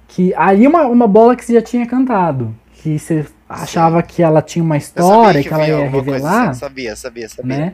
[0.08, 2.54] que aí uma, uma bola que você já tinha cantado.
[2.74, 6.50] Que você achava que ela tinha uma história, sabia que, ela ia alguma coisa revelar,
[6.50, 6.60] assim.
[6.60, 7.58] Sabia, sabia, sabia.
[7.58, 7.74] né?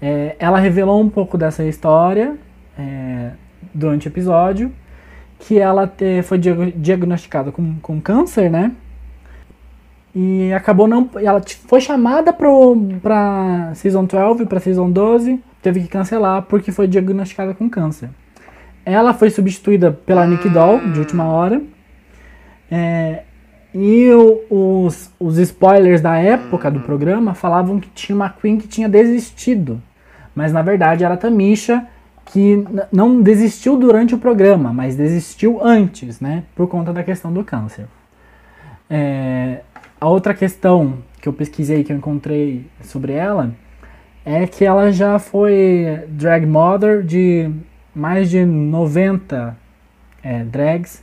[0.00, 2.36] É, ela revelou um pouco dessa história
[2.78, 3.30] é,
[3.74, 4.70] durante o episódio.
[5.38, 8.72] Que ela te- foi diag- diagnosticada com, com câncer, né?
[10.14, 11.08] E acabou não.
[11.16, 16.88] Ela foi chamada pro, pra Season 12, pra Season 12, teve que cancelar porque foi
[16.88, 18.10] diagnosticada com câncer.
[18.84, 21.62] Ela foi substituída pela Nick Doll, de última hora.
[22.70, 23.22] É,
[23.74, 28.66] e o- os, os spoilers da época do programa falavam que tinha uma Queen que
[28.66, 29.80] tinha desistido.
[30.34, 31.86] Mas na verdade era a Tamisha
[32.26, 36.44] que não desistiu durante o programa, mas desistiu antes, né?
[36.54, 37.86] Por conta da questão do câncer.
[38.88, 39.60] É,
[40.00, 43.52] a outra questão que eu pesquisei, que eu encontrei sobre ela,
[44.24, 47.50] é que ela já foi drag mother de
[47.94, 49.56] mais de 90
[50.22, 51.02] é, drags.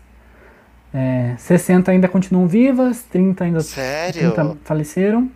[0.93, 4.31] É, 60 ainda continuam vivas, 30 ainda Sério?
[4.33, 5.29] 30 faleceram.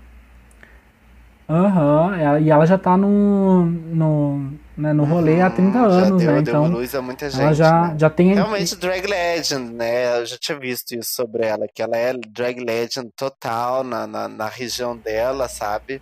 [1.49, 6.23] Aham, ela- e ela já tá no, no, né, no rolê há 30 Hum, anos,
[6.23, 6.41] já deu, né?
[6.41, 7.39] deu Então luz a muita gente.
[7.41, 7.97] ela já, né?
[7.97, 8.33] já tem.
[8.35, 10.19] Realmente drag legend, né?
[10.21, 14.27] Eu já tinha visto isso sobre ela, que ela é drag legend total na, na,
[14.29, 16.01] na região dela, sabe?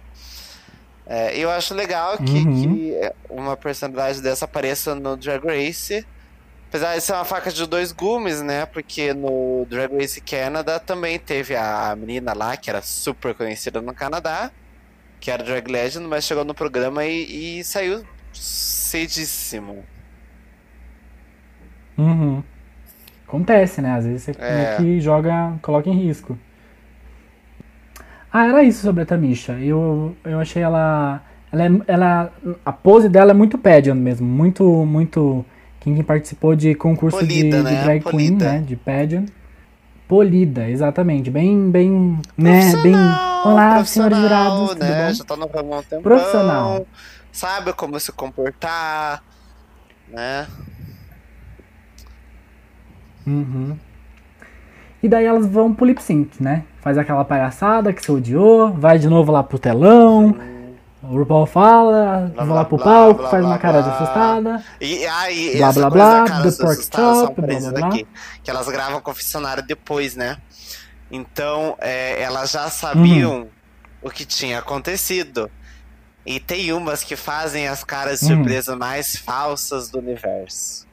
[1.07, 2.45] É, eu acho legal que, Uhum.
[2.47, 2.93] que
[3.29, 6.05] uma personalidade dessa apareça no Drag Race.
[6.69, 8.65] Apesar de ser uma faca de dois gumes, né?
[8.67, 13.93] Porque no Drag Race Canada também teve a menina lá, que era super conhecida no
[13.95, 14.51] Canadá,
[15.19, 18.05] que era drag legend, mas chegou no programa e, e saiu
[18.39, 19.84] cedíssimo.
[21.97, 22.41] Uhum.
[23.28, 23.91] Acontece, né?
[23.93, 24.78] Às vezes você É.
[24.78, 26.38] que joga, coloca em risco.
[28.32, 29.54] Ah, era isso sobre a Tamisha.
[29.54, 31.21] Eu, eu achei ela,
[31.52, 32.34] ela, é- ela.
[32.65, 34.28] A pose dela é muito pageant mesmo.
[34.28, 35.45] Muito, muito.
[35.80, 37.84] Quem participou de concurso de, Polida, de né?
[37.84, 38.52] drag queen, Polida.
[38.54, 38.60] né?
[38.65, 39.30] De pageant.
[40.08, 41.30] Polida, exatamente.
[41.30, 42.19] Bem, bem.
[42.38, 42.75] Né?
[42.84, 42.95] Bem.
[43.45, 45.13] Olá, senhores jurados, né?
[45.13, 46.02] Já tá no ramo há um tempão.
[46.02, 46.86] Profissional.
[47.31, 49.23] Sabe como se comportar,
[50.08, 50.47] né?
[53.25, 53.77] Uhum.
[55.01, 56.65] E daí elas vão pro lip sync, né?
[56.81, 60.35] Faz aquela palhaçada que você odiou, vai de novo lá pro telão.
[61.01, 63.79] O RuPaul fala, Blá, vou lá blá, pro blá, palco, blá, faz blá, uma cara
[63.81, 63.95] de blá.
[63.95, 64.63] assustada.
[64.81, 67.87] E aí, Blá, essa blá, blá, cara do pork chop, blá, blá, blá.
[67.87, 68.08] aqui.
[68.43, 70.37] Que elas gravam confessionário depois, né?
[71.10, 73.47] Então, é, elas já sabiam Uhum.
[74.01, 75.49] o que tinha acontecido.
[76.25, 78.37] E tem umas que fazem as caras de Uhum.
[78.39, 80.87] surpresa mais falsas do universo.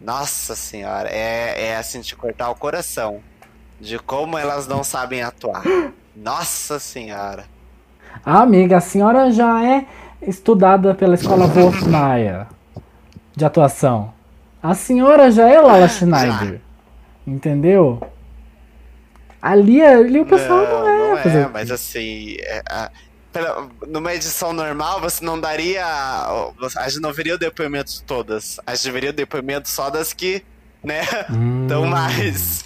[0.00, 3.20] Nossa senhora, é, é assim de cortar o coração.
[3.80, 5.62] De como elas não sabem atuar.
[6.16, 7.44] Nossa senhora.
[8.24, 9.86] Ah, amiga, a senhora já é
[10.22, 12.46] estudada pela escola Wolfmaier
[13.36, 14.12] de atuação.
[14.62, 16.60] A senhora já é Lala Schneider.
[17.26, 18.00] Entendeu?
[19.40, 20.98] Ali, ali o pessoal não, é.
[20.98, 21.50] não é, o quê?
[21.52, 22.62] mas assim, é,
[23.34, 25.84] pela- numa edição normal, você não daria.
[25.84, 28.58] A gente não veria o depoimento de todas.
[28.66, 30.42] A gente veria o depoimento só das que,
[30.82, 31.66] né, Hum.
[31.68, 32.64] tão mais.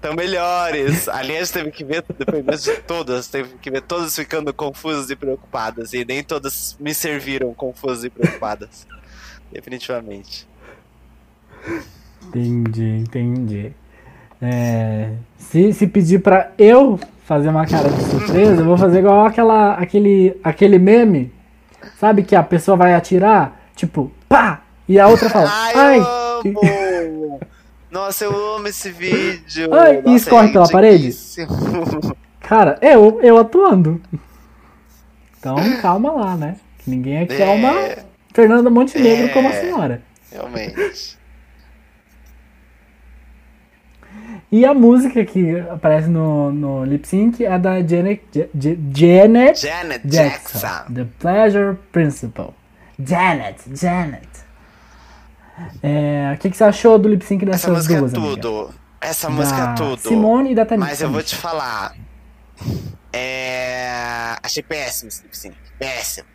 [0.00, 1.08] tão melhores.
[1.08, 3.28] Ali a gente teve que ver depoimentos de todas.
[3.28, 5.92] Teve que ver todas ficando confusas e preocupadas.
[5.92, 8.86] E nem todas me serviram confusas e preocupadas.
[9.52, 10.46] Definitivamente.
[12.26, 13.72] Entendi, entendi.
[14.40, 19.26] É, se, se pedir pra eu fazer uma cara de surpresa, eu vou fazer igual
[19.26, 21.30] aquela, aquele, aquele meme,
[22.00, 22.22] sabe?
[22.22, 24.62] Que a pessoa vai atirar, tipo, pá!
[24.88, 26.00] E a outra fala, Ai, ai!
[27.90, 29.68] Nossa, eu amo esse vídeo!
[29.74, 31.14] Ai, e Nossa, escorre é pela parede?
[32.40, 34.00] Cara, eu, eu atuando.
[35.38, 36.56] Então, calma lá, né?
[36.78, 39.28] Que ninguém aqui é, uma É, Fernanda Montenegro É.
[39.28, 40.02] como a senhora.
[40.32, 41.17] realmente.
[44.50, 49.60] E a música que aparece no, no lip sync é da Janet, Ja- Ja- Janet
[49.60, 50.58] Janet Jackson.
[50.58, 50.92] Jackson.
[50.94, 52.50] The Pleasure Principle.
[52.98, 54.28] Janet, Janet.
[55.82, 58.40] É, o que, que você achou do lip sync Essa dessas música duas, é amiga?
[58.40, 58.74] tudo.
[59.00, 60.00] Essa música Da é tudo.
[60.00, 60.88] Simone e da Tamisha.
[60.90, 61.94] Mas eu vou te falar.
[63.12, 64.36] É...
[64.42, 65.56] Achei péssimo esse lip sync.
[65.78, 66.26] Péssimo.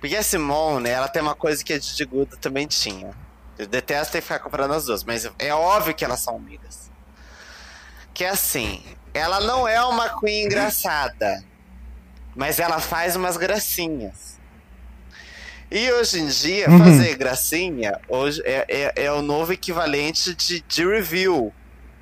[0.00, 3.10] Porque a Simone, ela tem uma coisa que a Didi Guda também tinha.
[3.58, 6.87] Eu detesto ter que ficar comparando as duas, mas é óbvio que elas são amigas.
[8.18, 8.82] Que assim,
[9.14, 11.40] ela não é uma queen engraçada,
[12.34, 14.36] mas ela faz umas gracinhas.
[15.70, 16.78] E hoje em dia, Uhum.
[16.78, 21.52] fazer gracinha hoje é, é, é o novo equivalente de, de review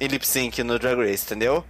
[0.00, 1.62] em lip sync no Drag Race, entendeu?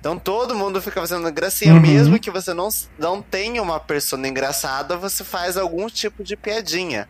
[0.00, 1.80] Então todo mundo fica fazendo gracinha, Uhum.
[1.82, 7.06] mesmo que você não, não tenha uma persona engraçada, você faz algum tipo de piadinha.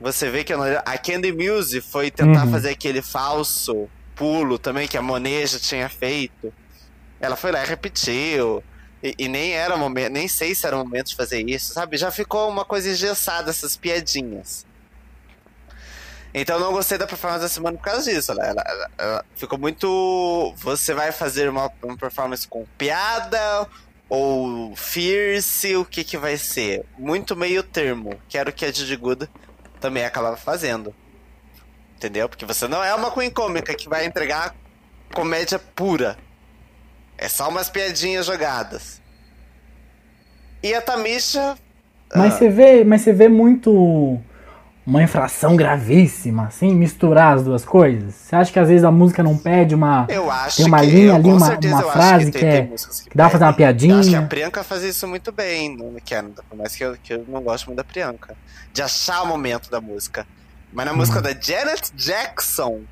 [0.00, 2.52] Você vê que a a Candy Muse foi tentar Uhum.
[2.52, 3.88] fazer aquele falso
[4.18, 6.52] pulo também que a Monet já tinha feito.
[7.20, 8.62] Ela foi lá e repetiu.
[9.02, 11.96] E, e nem era momento, nem sei se era o momento de fazer isso, sabe?
[11.96, 14.66] Já ficou uma coisa engessada essas piadinhas.
[16.34, 18.32] Então não gostei da performance da semana por causa disso.
[18.32, 20.52] Ela, ela- ela- ela ficou muito.
[20.58, 23.66] Você vai fazer uma, uma performance com piada
[24.08, 25.74] ou fierce?
[25.76, 26.84] O que que vai ser?
[26.98, 28.20] Muito meio termo.
[28.28, 29.28] Que era o que a Didi Good
[29.80, 30.94] também acabava fazendo.
[31.98, 32.28] Entendeu?
[32.28, 34.54] Porque você não é uma queen cômica que vai entregar
[35.12, 36.16] comédia pura.
[37.18, 39.00] É só umas piadinhas jogadas.
[40.62, 41.56] E a Tamisha.
[42.14, 44.20] Mas ah, você vê, mas você vê muito
[44.86, 48.14] uma infração gravíssima, assim, misturar as duas coisas.
[48.14, 50.86] Você acha que às vezes a música não pede uma Eu acho tem uma que,
[50.86, 53.24] linha eu, ali, uma- uma frase que, que tem, é- tem músicas que que dá
[53.24, 53.90] pra fazer uma pedem.
[53.90, 54.28] Eu acho que a piadinha.
[54.28, 57.66] Priyanka faz isso muito bem no Canada, por mais que eu, que eu não gosto
[57.66, 58.36] muito da Priyanka.
[58.72, 60.24] De achar o momento da música.
[60.72, 60.98] Mas na Uhum.
[60.98, 62.82] música da Janet Jackson,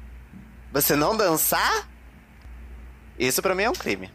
[0.73, 1.89] você não dançar,
[3.19, 4.11] isso pra mim é um crime.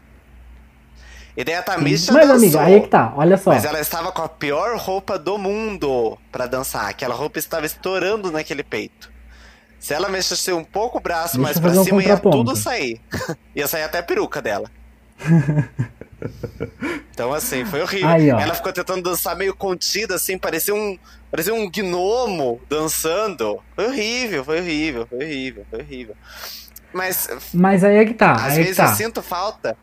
[1.34, 3.50] E daí a Tamisha Mas dançou, amiga, aí é que tá, olha só.
[3.52, 6.88] mas ela estava com a pior roupa do mundo pra dançar.
[6.90, 9.10] Aquela roupa estava estourando naquele peito.
[9.80, 12.54] Se ela mexesse um pouco o braço Deixa mais pra fazer um cima, ia tudo
[12.54, 13.00] sair.
[13.56, 14.70] ia sair até a peruca dela.
[17.12, 18.08] então, assim, foi horrível.
[18.08, 18.28] Aí.
[18.28, 20.98] Ela ficou tentando dançar meio contida, assim, parecia um,
[21.32, 23.60] parecia um gnomo dançando.
[23.74, 26.16] Foi horrível, foi horrível, foi horrível, foi horrível.
[26.92, 28.84] Mas Mas aí é que tá, às é vezes tá.
[28.84, 29.76] eu sinto falta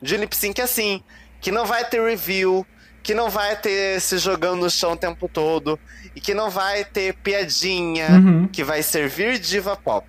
[0.00, 1.02] de lip sync assim,
[1.40, 2.64] que não vai ter review,
[3.02, 5.78] que não vai ter se jogando no chão o tempo todo,
[6.14, 8.48] e que não vai ter piadinha, Uhum.
[8.48, 10.06] que vai servir diva pop.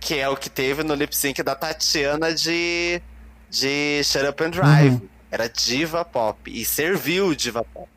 [0.00, 3.00] Que é o que teve no lip sync da Tatiana de,
[3.48, 4.92] de Shut Up and Drive.
[4.94, 5.08] Uhum.
[5.30, 7.88] Era diva pop, e serviu diva pop.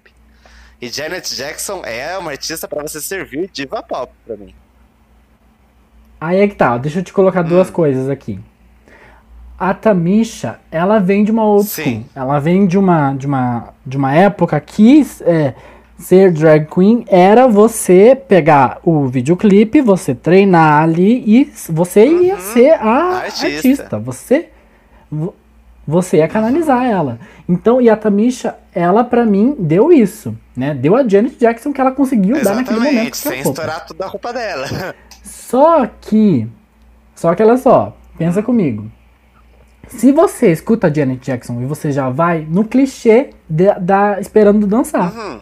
[0.81, 4.53] E Janet Jackson é uma artista pra você servir diva pop pra mim.
[6.21, 7.49] Aí é que tá, deixa eu te colocar Hum.
[7.49, 8.39] duas coisas aqui.
[9.57, 12.05] A Tamisha, ela vem de uma old Sim.
[12.15, 15.53] Ela vem de uma, de uma, de uma época que é,
[15.97, 22.71] ser drag queen era você pegar o videoclipe, você treinar ali e você ia ser
[22.71, 23.15] a Uhum.
[23.17, 23.45] Artista.
[23.47, 23.99] artista.
[23.99, 24.49] Você,
[25.11, 25.35] vo-
[25.89, 27.19] você ia canalizar ela.
[27.47, 30.73] Então, e a Tamisha, ela pra mim deu isso, né?
[30.75, 32.93] Deu a Janet Jackson que ela conseguiu dar naquele momento.
[33.15, 34.67] Exatamente, sem estourar tudo a roupa dela.
[35.23, 36.47] Só que.
[37.15, 38.89] Só que olha só, pensa comigo.
[39.87, 44.67] Se você escuta a Janet Jackson e você já vai no clichê de- da esperando
[44.67, 45.11] dançar.
[45.13, 45.39] Uhum.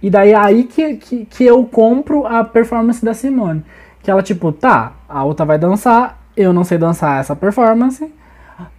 [0.00, 3.64] E daí é aí que, que, que eu compro a performance da Simone.
[4.02, 8.12] Que ela, tipo, tá, a outra vai dançar, eu não sei dançar essa performance,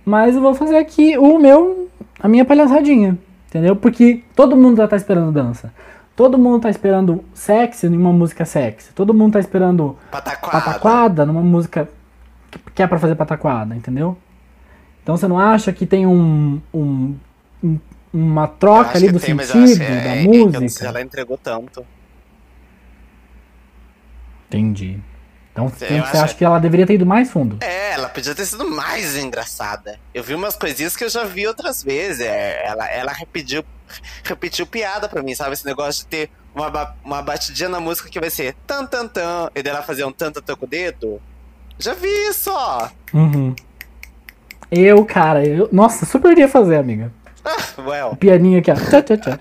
[0.06, 3.18] mas eu vou fazer aqui o meu, a minha palhaçadinha.
[3.50, 3.76] Entendeu?
[3.76, 5.72] Porque todo mundo já tá esperando dança.
[6.16, 8.92] Todo mundo tá esperando sexy em uma música sexy.
[8.94, 10.60] Todo mundo tá esperando Pataquada.
[10.66, 11.88] pataquada numa música
[12.76, 14.18] que- é pra fazer pataquada, entendeu?
[15.02, 17.16] Então você não acha que tem um, um-
[17.64, 17.80] um-
[18.14, 20.86] uma troca ali do tem, sentido é- da é sei se música?
[20.88, 21.84] ela entregou tanto.
[24.48, 25.00] Entendi.
[25.54, 27.58] Então você acho- acha que ela deveria ter ido mais fundo?
[27.64, 30.00] É, ela podia ter sido mais engraçada.
[30.14, 32.22] Eu vi umas coisinhas que eu já vi outras vezes.
[32.22, 33.64] É, ela, ela repetiu,
[34.24, 35.54] repetiu piada pra mim, sabe?
[35.54, 39.08] Esse negócio de ter uma, ba- uma batidinha na música que vai ser tan tan
[39.08, 41.22] tan, e dela fazer um tan tan tan com o dedo.
[41.78, 42.90] Já vi isso, ó.
[43.14, 43.56] Uhum.
[44.72, 47.12] Eu, cara, eu, nossa, super iria fazer, amiga.
[47.78, 48.76] Well, O pianinho aqui, ó.
[48.76, 49.40] Tchá, tchá, tchá.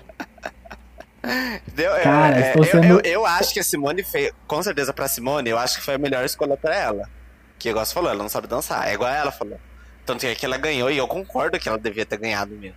[1.73, 4.61] Deu, é, Cara, é, estou eu, sendo- eu, eu acho que a Simone fez, com
[4.61, 7.09] certeza pra Simone, eu acho que foi a melhor escolha pra ela.
[7.57, 8.87] Que igual você falou, ela não sabe dançar.
[8.89, 9.59] É igual ela falou.
[10.05, 12.75] Tanto é que ela ganhou, e eu concordo que ela devia ter ganhado mesmo.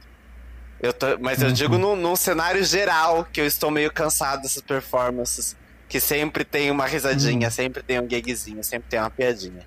[0.81, 1.55] Eu tô- mas eu Uhum.
[1.55, 5.57] digo num, num cenário geral, que eu estou meio cansado dessas performances.
[5.89, 6.91] Que sempre tem uma Uhum.
[6.91, 9.65] risadinha, sempre tem um gagzinho, sempre tem uma piadinha.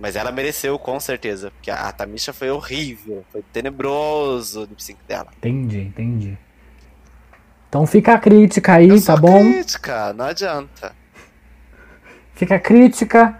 [0.00, 1.50] Mas ela mereceu, com certeza.
[1.50, 3.24] Porque a, a Tamisha foi horrível.
[3.32, 5.28] Foi tenebroso o lip sync dela.
[5.36, 6.38] Entendi, entendi.
[7.68, 9.38] Então fica a crítica aí, Eu tá bom?
[9.40, 10.92] crítica, não adianta.
[12.34, 13.38] Fica a crítica.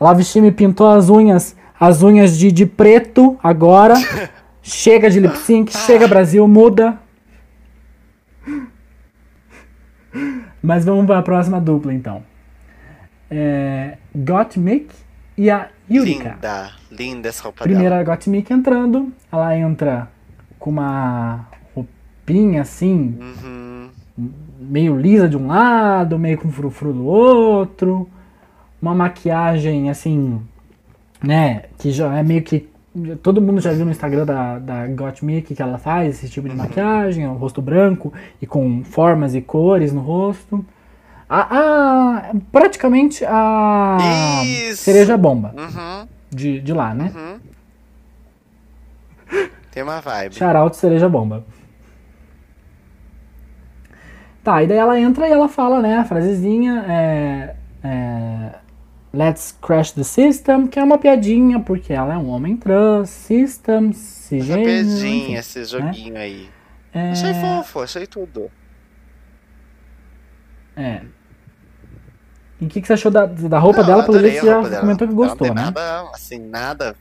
[0.00, 3.94] Love Shime pintou as unhas, as unhas de, de preto agora.
[4.62, 6.98] chega de lip sync, chega Brasil, muda.
[10.62, 12.22] Mas vamos para a próxima dupla então.
[13.30, 14.88] É, Gottmik
[15.36, 16.30] e a Yurika.
[16.34, 18.00] Linda, linda essa roupa Primeiro dela.
[18.02, 20.08] a Gottmik entrando, ela entra
[20.58, 21.46] com uma
[22.26, 23.88] roupinha assim, Uhum.
[24.58, 28.08] meio lisa de um lado, meio com frufru do outro,
[28.82, 30.40] uma maquiagem assim,
[31.22, 32.68] né, que já é meio que
[33.22, 36.56] todo mundo já viu no Instagram da, da Gottmik que ela faz esse tipo de
[36.56, 40.64] maquiagem, é um rosto branco e com formas e cores no rosto.
[41.28, 43.98] A, a- praticamente a
[44.70, 44.82] Isso.
[44.82, 46.06] cereja bomba Uhum.
[46.30, 47.12] de, de lá, né?
[47.14, 47.38] Uhum.
[49.72, 50.34] Tem uma vibe.
[50.36, 51.44] Shout cereja bomba.
[54.46, 58.54] Tá, e daí ela entra e ela fala, né, a frasezinha, é, é,
[59.12, 63.92] Let's crash the system, que é uma piadinha, porque ela é um homem trans, system,
[63.92, 65.34] cisgênero, piadinha, enfim.
[65.34, 66.48] esse joguinho aí.
[66.94, 68.48] É, Achei fofo, achei tudo.
[70.76, 71.02] é.
[72.60, 74.04] E o que, que você achou da, da roupa Não, dela?
[74.04, 74.80] Pelo jeito você já dela.
[74.80, 75.62] comentou que gostou, né?
[75.64, 76.94] Nada, assim, nada.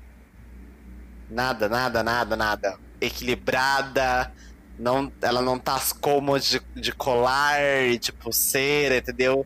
[1.30, 2.78] Nada, nada, nada, nada.
[3.00, 4.32] Equilibrada.
[4.78, 9.46] Não, ela não tá as cômodas de, de colar e de pulseira, entendeu?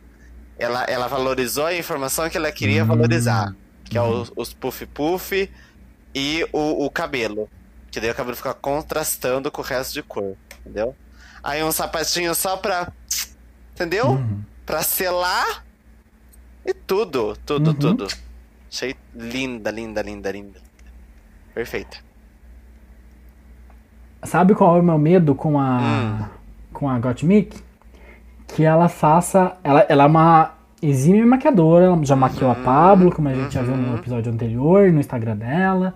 [0.57, 2.87] Ela, ela valorizou a informação que ela queria Hum.
[2.87, 3.55] valorizar.
[3.85, 4.21] Que é Uhum.
[4.21, 5.49] os, os puff-puff
[6.13, 7.49] e o, o cabelo.
[7.91, 10.95] Que daí o cabelo fica contrastando com o resto de cor, entendeu?
[11.41, 12.91] Aí um sapatinho só pra.
[13.73, 14.07] Entendeu?
[14.09, 14.43] Uhum.
[14.65, 15.65] Pra selar
[16.65, 17.75] e tudo, tudo, Uhum.
[17.75, 18.07] tudo.
[18.71, 20.61] Achei linda, linda, linda, linda.
[21.55, 21.97] Perfeita.
[24.23, 26.25] Sabe qual é o meu medo com a Hum.
[26.73, 27.57] com a Gottmik?
[28.47, 30.51] Que ela faça, ela, ela é uma
[30.81, 33.95] exímia maquiadora, ela já maquiou a Pablo, como a gente já viu no uhum.
[33.95, 35.93] episódio anterior, no Instagram dela.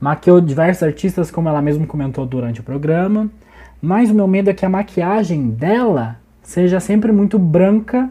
[0.00, 3.28] Maquiou diversos artistas, como ela mesma comentou durante o programa.
[3.82, 8.08] Mas o meu medo é que a maquiagem dela seja sempre muito branca,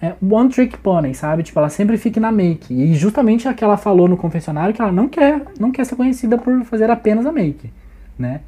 [0.00, 1.42] é, one trick pony, sabe?
[1.42, 2.72] Tipo, ela sempre fique na make.
[2.72, 5.96] E justamente a que ela falou no confessionário que ela não quer, não quer ser
[5.96, 7.72] conhecida por fazer apenas a make,
[8.18, 8.40] né?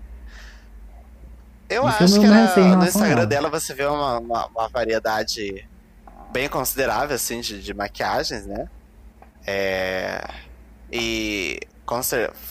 [1.68, 3.26] Eu Isso acho que ela- no Instagram ela.
[3.26, 5.66] dela você vê uma, uma, uma variedade
[6.32, 8.68] bem considerável, assim, de, de maquiagens, né?
[9.46, 10.22] É...
[10.92, 11.60] E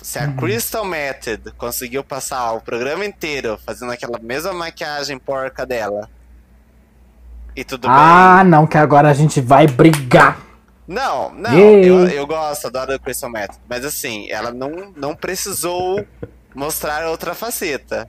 [0.01, 0.26] se Uhum.
[0.26, 6.07] a Crystal Method conseguiu passar o programa inteiro fazendo aquela mesma maquiagem porca dela.
[7.55, 7.97] E tudo bem.
[7.97, 10.39] Ah, não, que agora a gente vai brigar.
[10.88, 13.59] Não, não, eu, eu gosto, adoro a Crystal Method.
[13.70, 16.05] Mas assim, ela não, não precisou
[16.53, 18.07] mostrar outra faceta.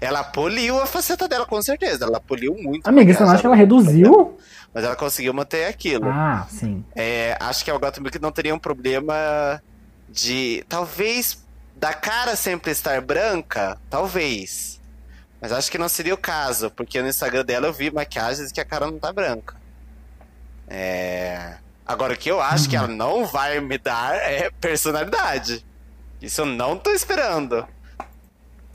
[0.00, 2.04] Ela poliu a faceta dela, com certeza.
[2.04, 2.86] Ela poliu muito.
[2.86, 4.38] a Amiga, você não acha que ela reduziu?
[4.72, 6.08] Mas ela conseguiu manter aquilo.
[6.08, 6.84] Ah, sim.
[6.94, 9.62] É, acho que a Gotham Milk não teria um problema
[10.08, 10.64] de.
[10.68, 14.80] Talvez da cara sempre estar branca, talvez.
[15.40, 18.60] Mas acho que não seria o caso, porque no Instagram dela eu vi maquiagens que
[18.60, 19.56] a cara não tá branca.
[20.66, 21.54] É.
[21.86, 25.64] Agora, o que eu acho que ela não vai me dar é personalidade.
[26.20, 27.66] Isso eu não tô esperando.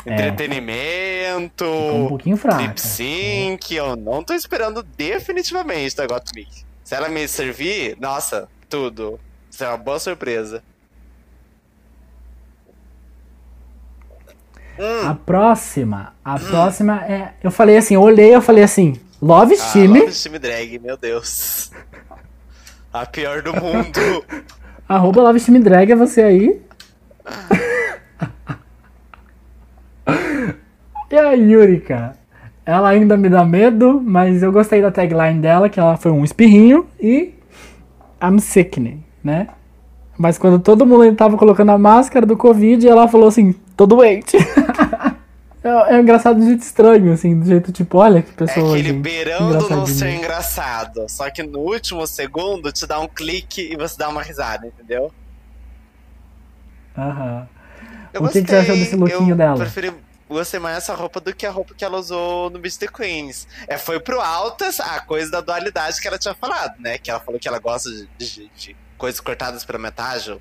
[0.06, 0.14] É.
[0.14, 2.62] Entretenimento, um pouquinho fraca.
[2.62, 6.66] lip sync, eu não tô esperando definitivamente da Gottmik.
[6.84, 9.18] Se ela me servir, nossa, tudo.
[9.50, 10.62] Isso é uma boa surpresa.
[15.06, 17.34] A próxima, a próxima é.
[17.44, 20.98] Eu falei assim, eu olhei, eu falei assim, Love Ah, Time, Love Time Drag, meu
[20.98, 21.72] Deus.
[22.92, 24.26] A pior do mundo.
[24.90, 26.62] arroba Love Time Drag é você aí.
[31.14, 32.18] E a Yurika?
[32.66, 36.24] Ela ainda me dá medo, mas eu gostei da tagline dela, que ela foi um
[36.24, 37.36] espirrinho e
[38.20, 39.50] I'm sickening, né?
[40.18, 44.36] Mas quando todo mundo tava colocando a máscara do Covid, ela falou assim, tô doente.
[45.64, 48.70] é, é engraçado de jeito estranho, assim, do jeito tipo, olha que É pessoa.
[48.74, 51.06] aquele gente, beirando não ser engraçado.
[51.10, 55.12] Só que no último segundo te dá um clique e você dá uma risada, entendeu?
[56.98, 57.48] Aham.
[58.12, 59.58] Eu O que que você achou desse lookinho eu dela?
[59.58, 59.92] preferi,
[60.30, 63.48] gostei mais dessa roupa do que a roupa que ela usou no Beast the Queens.
[63.68, 66.98] É, foi pro altas a coisa da dualidade que ela tinha falado, né?
[66.98, 70.40] Que ela falou que ela gosta de, de- de coisas cortadas pela metade,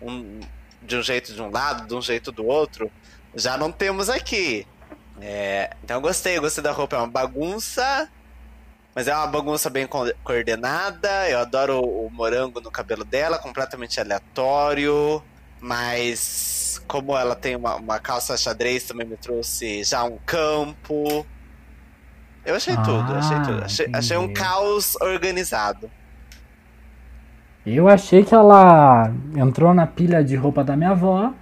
[0.00, 0.40] um,
[0.82, 2.90] de um jeito de um lado, de um jeito do outro.
[3.34, 4.66] Já não temos aqui.
[5.20, 6.96] É, então eu gostei, eu gostei da roupa.
[6.96, 8.08] É uma bagunça,
[8.94, 11.28] mas é uma bagunça bem co- coordenada.
[11.28, 15.22] Eu adoro o, o morango no cabelo dela, completamente aleatório.
[15.60, 21.26] Mas como ela tem uma, uma calça xadrez, também me trouxe já um campo.
[22.44, 23.62] Eu achei Ah, tudo, achei tudo.
[23.64, 25.90] Achei, achei um caos organizado.
[27.66, 31.32] Eu achei que ela entrou na pilha de roupa da minha avó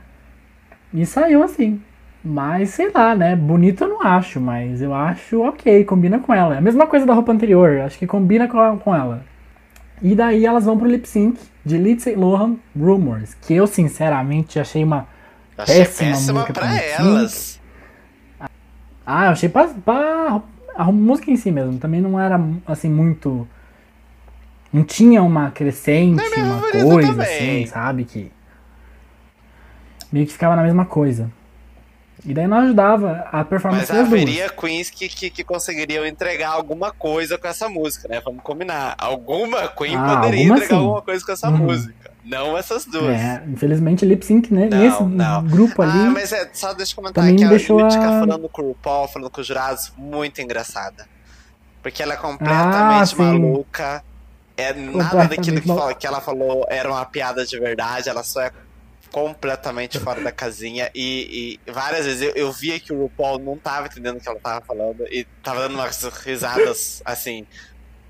[0.93, 1.83] e saiu assim.
[2.24, 3.35] Mas sei lá, né?
[3.35, 6.55] Bonito eu não acho, mas eu acho ok, combina com ela.
[6.55, 9.24] É a mesma coisa da roupa anterior, acho que combina com, com ela.
[10.01, 14.85] E daí elas vão pro lip sync de Lindsay Lohan Rumors, que eu sinceramente achei
[14.85, 15.09] uma.
[15.59, 17.61] Achei Péssima péssima música pra pra elas.
[19.05, 20.40] Ah, eu achei pra, pra-
[20.74, 21.78] a música em si mesmo.
[21.78, 23.46] Também não era assim muito.
[24.72, 27.62] Não tinha uma crescente, é uma coisa também.
[27.64, 28.05] assim, sabe?
[28.05, 28.32] Que.
[30.11, 31.30] Meio que ficava na mesma coisa.
[32.24, 34.22] E daí não ajudava a performance Mas das duas.
[34.22, 38.20] haveria queens que, que, que conseguiriam entregar alguma coisa com essa música, né?
[38.24, 38.94] Vamos combinar.
[38.96, 40.74] Alguma queen Ah, poderia alguma entregar sim.
[40.82, 41.57] alguma coisa com essa Uhum.
[41.59, 42.01] música.
[42.25, 43.16] Não essas duas.
[43.18, 45.45] É, infelizmente lip sync né, Não, nesse não.
[45.45, 45.91] grupo ali.
[46.07, 48.62] Ah, mas é, só deixa eu comentar que me a deixou Yutica a- falando com
[48.62, 51.07] o RuPaul, falando com os jurados, muito engraçada.
[51.83, 53.16] Porque ela é Ah, completamente sim.
[53.23, 54.05] maluca.
[54.57, 58.41] É nada daquilo que, fala- que ela falou era uma piada de verdade, ela só
[58.43, 58.53] é
[59.11, 60.91] completamente fora da casinha.
[60.95, 64.29] E, e várias vezes eu, eu via que o RuPaul não tava entendendo o que
[64.29, 67.47] ela tava falando e tava dando umas risadas assim.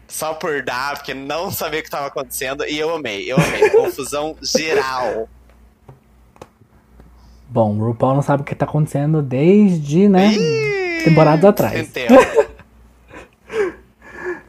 [0.09, 2.65] Só por dar, porque não sabia o que tava acontecendo.
[2.67, 3.71] E eu amei, eu amei.
[3.71, 5.29] Confusão geral.
[7.49, 10.33] Bom, o RuPaul não sabe o que tá acontecendo desde, né?
[10.33, 11.91] Ih, temporadas atrás.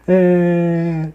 [0.07, 1.07] É,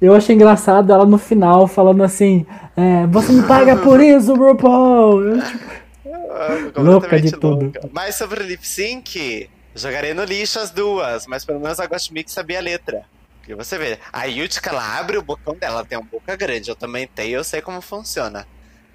[0.00, 2.46] Eu achei engraçado ela no final falando assim:
[2.76, 5.22] é, Você me paga por isso, RuPaul!
[5.24, 5.64] Eu, tipo,
[6.06, 7.64] Ah, Louca de tudo.
[7.64, 7.80] louca.
[7.92, 12.12] Mas sobre o lip sync, jogarei no lixo as duas, mas pelo menos a Ghost
[12.12, 13.02] Mix sabia a letra.
[13.48, 16.70] E você vê, a Yutica, ela abre o bocão dela, ela tem uma boca grande,
[16.70, 18.46] eu também tenho, eu sei como funciona.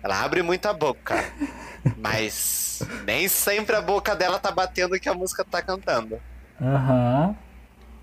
[0.02, 1.16] Ela abre muito a boca,
[1.98, 6.20] mas nem sempre a boca dela tá batendo o que a música tá cantando.
[6.62, 7.36] Aham.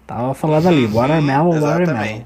[0.07, 2.25] Tava falando ali: Uhum, Watermelon, Watermelon.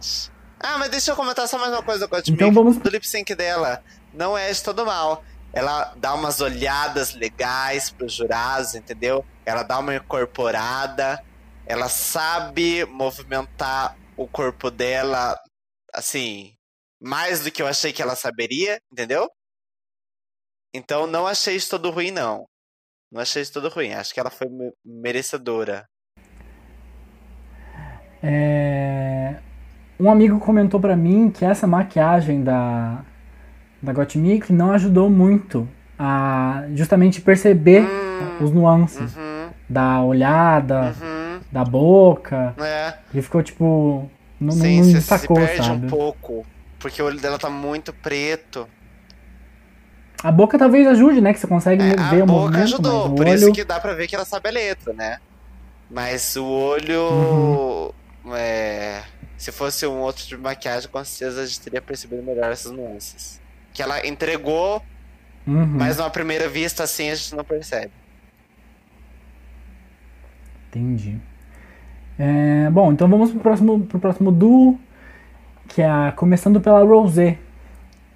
[0.58, 3.32] Ah, mas deixa eu comentar só mais uma coisa do Então vamos- Do lip sync
[3.36, 5.22] dela, não é de todo mal.
[5.52, 9.24] Ela dá umas olhadas legais pros jurados, entendeu?
[9.46, 11.22] Ela dá uma incorporada.
[11.64, 15.38] Ela sabe movimentar o corpo dela,
[15.94, 16.52] assim,
[17.00, 19.28] mais do que eu achei que ela saberia, entendeu?
[20.74, 22.44] Então não achei isso todo ruim, não.
[23.10, 23.92] Não achei isso todo ruim.
[23.94, 25.86] Acho que ela foi me- merecedora.
[28.22, 29.36] É,
[30.00, 33.04] Um amigo comentou pra mim que essa maquiagem da,
[33.82, 41.17] da Gottmik não ajudou muito a justamente perceber Hum, os nuances uhum, da olhada, uhum.
[41.50, 42.54] Da boca.
[42.58, 42.94] É.
[43.12, 44.10] Ele ficou tipo.
[44.40, 45.86] Não, Sim, não você se perde sabe?
[45.86, 46.46] um pouco.
[46.78, 48.68] Porque o olho dela tá muito preto.
[50.22, 51.32] A boca talvez ajude, né?
[51.32, 53.34] Que você consegue É, ver a o boca movimento, ajudou, mas o por olho.
[53.34, 55.18] isso que dá pra ver que ela sabe a letra, né?
[55.90, 57.92] Mas o olho.
[58.24, 58.34] Uhum.
[58.36, 59.02] é,
[59.36, 62.70] se fosse um outro tipo de maquiagem, com certeza a gente teria percebido melhor essas
[62.72, 63.40] nuances.
[63.72, 64.82] Que ela entregou,
[65.46, 65.64] Uhum.
[65.66, 67.92] mas numa primeira vista assim a gente não percebe.
[70.68, 71.20] Entendi.
[72.18, 74.78] É, bom, então vamos pro próximo, pro próximo duo,
[75.68, 77.36] que é a, começando pela Rosé,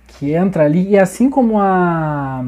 [0.09, 2.45] que entra ali, e assim como a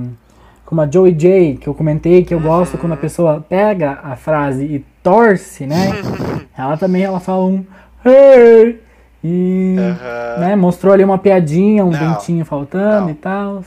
[0.66, 4.16] como a Joey J, que eu comentei que eu gosto quando a pessoa pega a
[4.16, 5.90] frase e torce, né?
[6.56, 7.64] ela também ela fala um
[8.04, 8.80] hey!
[9.22, 10.40] E Aham.
[10.40, 13.10] né, mostrou ali uma piadinha, um Não, dentinho faltando não.
[13.10, 13.64] e tal.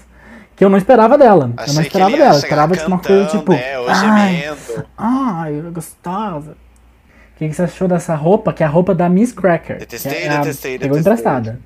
[0.56, 1.46] Que eu não esperava dela.
[1.46, 2.34] eu não Achei que esperava dela.
[2.34, 3.52] Eu esperava tipo, uma coisa tipo.
[3.54, 3.80] né?
[3.80, 3.96] Ou "Ai,
[4.36, 4.86] gemendo.
[4.98, 6.56] Ai, gostosa.
[7.38, 8.52] O que, que você achou dessa roupa?
[8.52, 9.78] Que é a roupa da Miss Cracker.
[9.78, 11.14] Detestei, que é a- detestei, Pegou detestei.
[11.14, 11.62] emprestada.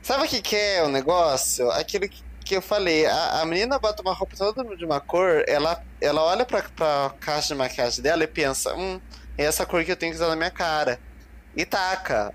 [0.00, 1.68] Sabe o que, que é o negócio?
[1.72, 5.42] Aquilo que, que eu falei, a, a menina bota uma roupa toda de uma cor,
[5.48, 9.00] ela, ela olha pra, pra caixa de maquiagem dela e pensa, hum,
[9.36, 11.00] é essa cor que eu tenho que usar na minha cara.
[11.56, 12.32] E taca.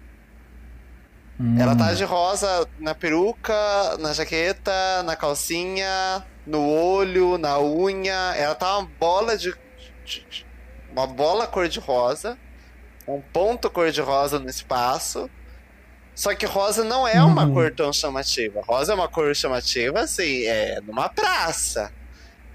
[1.39, 1.55] Hum.
[1.57, 3.55] Ela tá de rosa na peruca,
[3.99, 8.33] na jaqueta, na calcinha, no olho, na unha.
[8.35, 9.55] Ela tá uma bola de-
[10.05, 10.42] de-
[10.93, 12.37] uma bola cor de rosa.
[13.07, 15.29] Um ponto cor de rosa no espaço.
[16.15, 17.53] Só que rosa não é uma Uhum.
[17.53, 18.61] cor tão chamativa.
[18.65, 21.91] Rosa é uma cor chamativa, assim, é numa praça.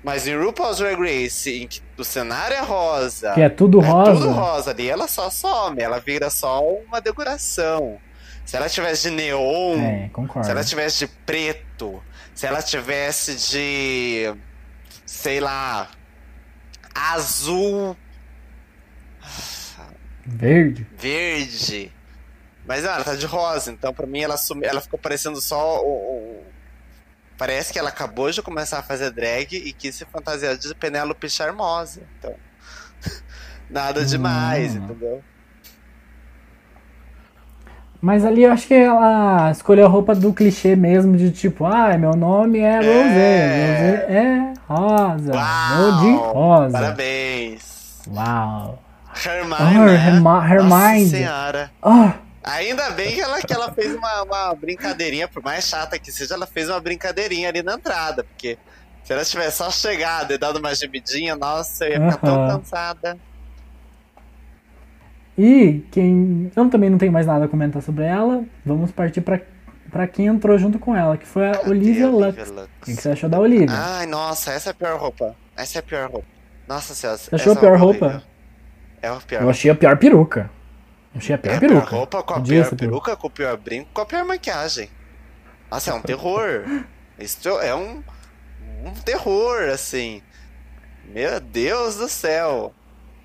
[0.03, 3.32] Mas em RuPaul's Drag Race, em que o cenário é rosa.
[3.34, 4.12] Que é tudo É rosa.
[4.12, 7.99] tudo rosa ali, ela só some, ela vira só uma decoração.
[8.45, 10.47] Se ela tivesse de neon, É, concordo.
[10.47, 12.01] se ela tivesse de preto,
[12.32, 14.32] se ela tivesse de.
[15.05, 15.89] sei lá.
[16.95, 17.97] azul,
[20.37, 20.87] Verde.
[20.97, 21.93] verde.
[22.66, 25.81] Mas não, ela tá de rosa, então pra mim ela, sumi, ela ficou parecendo só
[25.83, 26.43] o,
[27.39, 31.31] Parece que ela acabou de começar a fazer drag e quis se fantasiar de Penélope
[31.31, 32.03] Charmosa.
[32.18, 32.35] Então.
[33.70, 34.85] Nada demais, Hum.
[34.85, 35.22] entendeu?
[38.01, 41.97] Mas ali eu acho que ela escolheu a roupa do clichê mesmo, de tipo, ah,
[41.99, 42.93] meu nome é Rosé.
[42.93, 45.33] Rosé é rosa.
[45.76, 46.72] Vou de rosa.
[46.72, 48.03] Parabéns!
[48.09, 48.83] Uau.
[49.24, 49.94] Hermione, Oh, né?
[50.06, 50.68] Herma- Hermione.
[51.04, 51.70] Nossa senhora.
[51.82, 52.14] Ah,
[52.44, 56.34] Ainda bem que ela, que ela fez uma, uma brincadeirinha, por mais chata que seja,
[56.34, 58.56] ela fez uma brincadeirinha ali na entrada, porque
[59.04, 63.18] se ela tivesse só chegado e dado uma gemidinha, nossa, eu ia ficar tão cansada.
[65.36, 66.50] e quem.
[66.56, 68.42] Eu também não tenho mais nada a comentar sobre ela.
[68.64, 69.40] Vamos partir pra,
[69.90, 72.22] pra quem entrou junto com ela, que foi a Cadê Olivia a Lux.
[72.24, 72.68] Olivia O Lux?
[72.84, 73.68] que, que você achou da Olivia?
[73.70, 75.34] Ai, nossa, essa é a pior roupa.
[75.56, 76.26] Essa é a pior roupa.
[76.66, 77.18] Nossa senhora.
[77.18, 78.08] Você achou a pior horrível.
[78.08, 78.22] roupa?
[79.03, 79.42] É a pior.
[79.42, 80.51] Eu achei a pior peruca.
[81.14, 81.96] Eu achei a É pior a pior peruca.
[81.96, 84.90] roupa com a pior ser peruca, com o pior brinco, com a pior maquiagem.
[85.70, 86.64] Nossa, é um terror.
[87.18, 88.03] Isso é um,
[88.84, 90.22] um terror, assim.
[91.05, 92.74] Meu Deus do céu.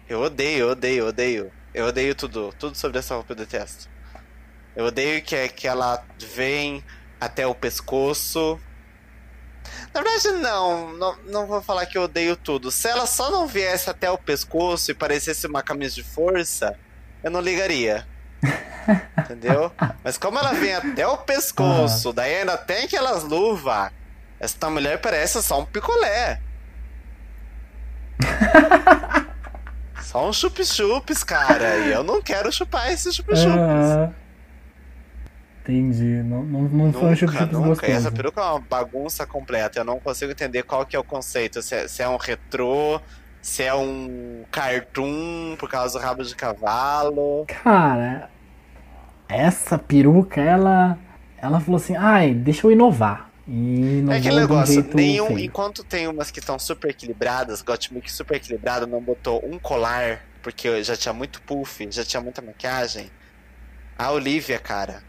[0.08, 1.52] Eu odeio, eu odeio, eu odeio.
[1.74, 2.54] Eu odeio tudo.
[2.58, 3.90] Tudo sobre essa roupa eu detesto.
[4.76, 6.04] Eu odeio que, é que ela
[6.36, 6.84] vem
[7.20, 8.60] até o pescoço.
[9.94, 11.18] Na verdade, não, não.
[11.26, 12.72] Não vou falar que eu odeio tudo.
[12.72, 16.78] Se ela só não viesse até o pescoço e parecesse uma camisa de força,
[17.24, 18.08] eu não ligaria.
[19.18, 19.72] Entendeu?
[20.04, 23.92] Mas como ela vem até o pescoço, daí ainda tem aquelas luvas.
[24.40, 26.42] Essa mulher parece só um picolé.
[30.04, 31.78] só um chup-chups, cara.
[31.78, 33.58] E eu não quero chupar esses chup-chups.
[33.58, 34.12] Ah,
[35.64, 36.24] entendi.
[36.24, 37.88] Não, não, não foi um Nunca, nunca.
[37.88, 39.80] Essa peruca é uma bagunça completa.
[39.80, 41.62] Eu não consigo entender qual que é o conceito.
[41.62, 43.00] Se é, se é um retrô,
[43.42, 47.46] se é um cartoon por causa do rabo de cavalo.
[47.48, 48.30] Cara,
[49.28, 50.98] essa peruca, ela.
[51.38, 53.30] Ela falou assim, ai, deixa eu inovar.
[53.46, 55.40] E inovou É aquele um negócio, jeito nenhum, feio.
[55.40, 60.82] enquanto tem umas que estão super equilibradas, Gottmik super equilibrada, não botou um colar, porque
[60.84, 63.12] já tinha muito puff, já tinha muita maquiagem.
[63.98, 65.04] A Olivia, cara,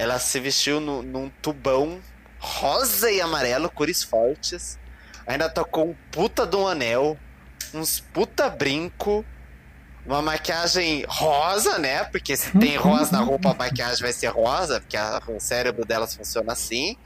[0.00, 2.00] ela se vestiu no- num tubão
[2.38, 4.78] rosa e amarelo, cores fortes.
[5.26, 7.18] Ainda tocou um puta de um anel,
[7.74, 9.24] uns puta brinco,
[10.06, 12.04] uma maquiagem rosa, né?
[12.04, 15.84] Porque se tem rosa na roupa, a maquiagem vai ser rosa, porque a- o cérebro
[15.84, 16.96] delas funciona assim.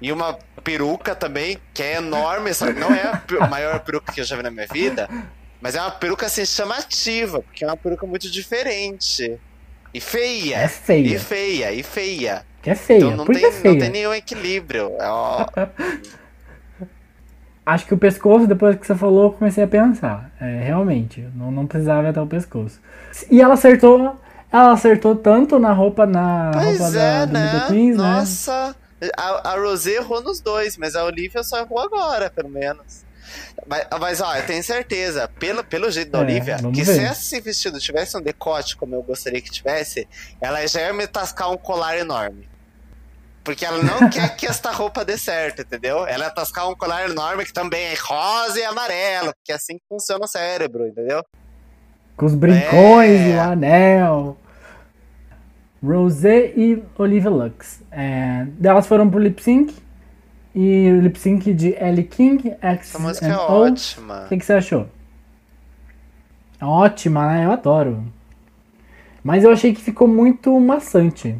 [0.00, 2.78] E uma peruca também, que é enorme, sabe?
[2.78, 5.08] Não é a maior peruca que eu já vi na minha vida,
[5.60, 9.38] mas é uma peruca assim chamativa, porque é uma peruca muito diferente.
[9.92, 10.56] E feia.
[10.56, 11.16] É feia.
[11.16, 12.42] E feia, e feia.
[12.62, 13.74] Que é feia, Então não porque tem, é feia.
[13.74, 14.92] não tem nenhum equilíbrio.
[14.98, 15.46] É, ó,
[17.64, 20.30] Acho que o pescoço, depois que você falou, eu comecei a pensar.
[20.40, 22.80] É, realmente, não, não precisava até o pescoço.
[23.30, 24.16] E ela acertou.
[24.52, 27.64] Ela acertou tanto na roupa, na Pois roupa é, da, né?
[27.68, 28.02] Queens, né?
[28.02, 28.74] Nossa.
[29.16, 33.04] A, a Rosé errou nos dois, mas a Olivia só errou agora, pelo menos.
[33.66, 36.94] Mas, mas ó, eu tenho certeza, pelo, pelo jeito da É, Olivia, que ver.
[36.94, 40.06] se esse vestido tivesse um decote, como eu gostaria que tivesse,
[40.40, 42.48] ela já ia me tascar um colar enorme.
[43.44, 46.06] Porque ela não quer que esta roupa dê certo, entendeu?
[46.06, 49.78] Ela ia tascar um colar enorme que também é rosa e amarelo, porque é assim
[49.78, 51.24] que funciona o cérebro, entendeu?
[52.16, 53.36] Com os brincões, É.
[53.36, 54.36] o anel.
[55.82, 57.80] Rosé e Olivia Lux.
[57.90, 59.74] É, delas foram pro lip sync.
[60.54, 63.40] E o lip sync de Ellie King, X Essa música and é O.
[63.68, 64.22] ótima.
[64.24, 64.86] O que, que você achou?
[66.60, 67.44] Ótima, né?
[67.46, 68.02] Eu adoro.
[69.22, 71.36] Mas eu achei que ficou muito maçante.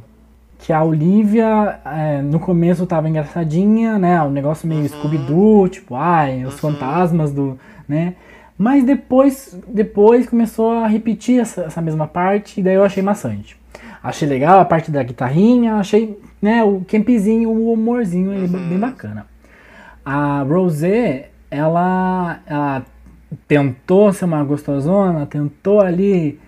[0.58, 4.22] Que a Olivia, é, no começo tava engraçadinha, né?
[4.22, 4.88] O negócio meio Uhum.
[4.88, 7.58] Scooby-Doo, tipo, ai, os fantasmas do.
[7.88, 8.14] né?
[8.56, 13.58] Mas depois, depois começou a repetir essa, essa mesma parte, e daí eu achei maçante.
[14.02, 18.68] Achei legal a parte da guitarrinha, achei, né, o campzinho, o humorzinho Uhum.
[18.68, 19.26] bem bacana.
[20.04, 22.82] A Rosé, ela, ela
[23.46, 26.40] tentou ser uma gostosona, tentou ali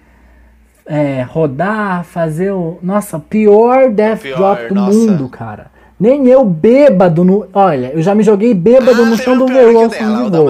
[0.87, 2.79] é, rodar, fazer o.
[2.83, 4.99] Nossa, pior Death Pior, Drop do nossa.
[4.99, 5.71] mundo, cara.
[6.01, 7.47] Nem eu bêbado no.
[7.53, 9.89] Olha, eu já me joguei bêbado no Ah, chão teve do dela,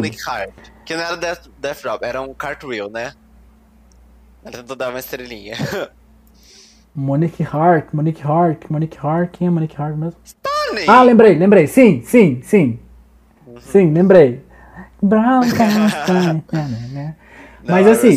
[0.08, 0.50] de Hart.
[0.84, 3.12] Que não era Death, Death Drop, era um cartwheel, né?
[4.44, 5.54] Ela tentou dar uma estrelinha.
[6.94, 10.20] Monique Hart, Monique Hart, Monique Hart, quem é Monique Hart mesmo?
[10.42, 10.84] Tony!
[10.86, 11.66] Ah, lembrei, lembrei.
[11.66, 12.78] Sim, sim, sim.
[13.46, 13.54] Uhum.
[13.60, 14.42] Sim, lembrei.
[15.02, 15.40] Brown
[16.92, 17.16] né?
[17.64, 18.16] Não, Mas assim,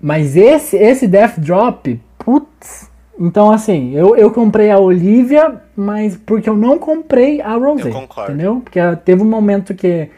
[0.00, 2.90] mas esse, esse Death Drop, putz.
[3.18, 7.88] Então, assim, eu, eu comprei a Olivia, mas porque eu não comprei a Rosé.
[7.88, 8.32] Eu concordo.
[8.32, 8.60] Entendeu?
[8.60, 10.10] Porque teve um momento que.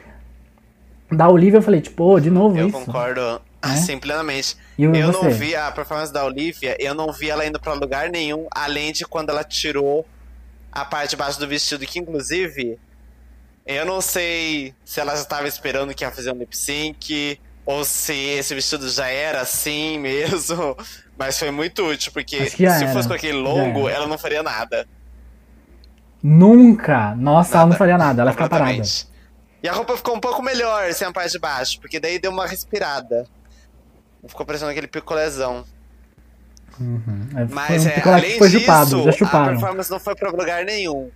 [1.11, 2.79] Da Olivia eu falei, tipo, ô, de novo Eu isso.
[2.79, 3.41] concordo
[3.73, 4.57] assim, plenamente.
[4.79, 5.25] E eu você?
[5.25, 8.93] não vi a performance da Olivia, eu não vi ela indo pra lugar nenhum, além
[8.93, 10.07] de quando ela tirou
[10.71, 12.79] a parte de baixo do vestido, que inclusive
[13.67, 17.85] eu não sei se ela já estava esperando que ia fazer um lip sync, ou
[17.85, 20.77] se esse vestido já era assim mesmo,
[21.17, 23.09] mas foi muito útil, porque se já fosse era.
[23.09, 23.99] com aquele longo, era.
[23.99, 24.87] ela não faria nada.
[26.23, 27.15] Nunca!
[27.17, 27.79] Nossa, ela não Nada.
[27.79, 28.83] faria nada, ela fica parada.
[29.63, 32.31] E a roupa ficou um pouco melhor sem a parte de baixo, porque daí deu
[32.31, 33.27] uma respirada.
[34.27, 35.65] Ficou parecendo aquele picolezão.
[36.81, 37.29] Uhum.
[37.37, 40.65] É, Mas foi um é, além disso, chupado, já a performance não foi pra lugar
[40.65, 41.11] nenhum.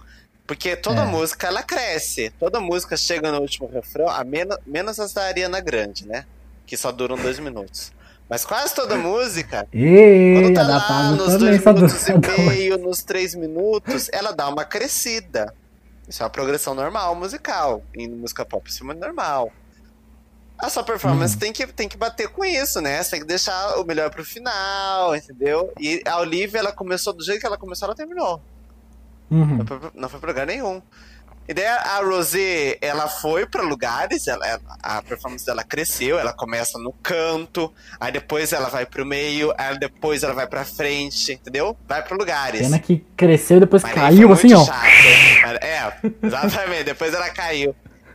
[0.47, 1.05] Porque toda É.
[1.05, 2.31] música, ela cresce.
[2.39, 6.25] Toda música chega no último refrão, a menos, menos as da Ariana Grande, né?
[6.67, 7.93] Que só duram dois minutos.
[8.29, 13.03] Mas quase toda música, E quando tá da lá nos dois minutos e meio, nos
[13.03, 15.53] três minutos, ela dá uma crescida.
[16.07, 17.83] Isso é uma progressão normal musical.
[17.95, 19.51] E música pop isso é muito normal.
[20.59, 21.41] A sua performance Uhum.
[21.41, 23.03] tem, que, tem que bater com isso, né?
[23.03, 25.73] Você tem que deixar o melhor pro final, entendeu?
[25.79, 28.43] E a Olivia, ela começou do jeito que ela começou, ela terminou.
[29.31, 29.59] Uhum.
[29.59, 30.83] Não foi, pra- não foi pra lugar nenhum.
[31.47, 36.79] E daí a Rosé, ela foi pra lugares, ela, a performance dela cresceu, ela começa
[36.79, 41.75] no canto, aí depois ela vai pro meio, aí depois ela vai pra frente, entendeu?
[41.89, 42.61] Vai pra lugares.
[42.61, 44.63] Pena que cresceu e depois Mas caiu assim, ó.
[44.63, 44.85] chato.
[45.63, 45.91] É,
[46.23, 46.85] exatamente.
[46.85, 47.75] Depois ela caiu.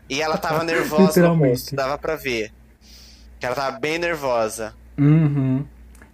[0.09, 2.51] E ela tava nervosa no rosto, dava pra ver.
[3.39, 4.73] Que ela tava bem nervosa.
[4.97, 5.65] Uhum.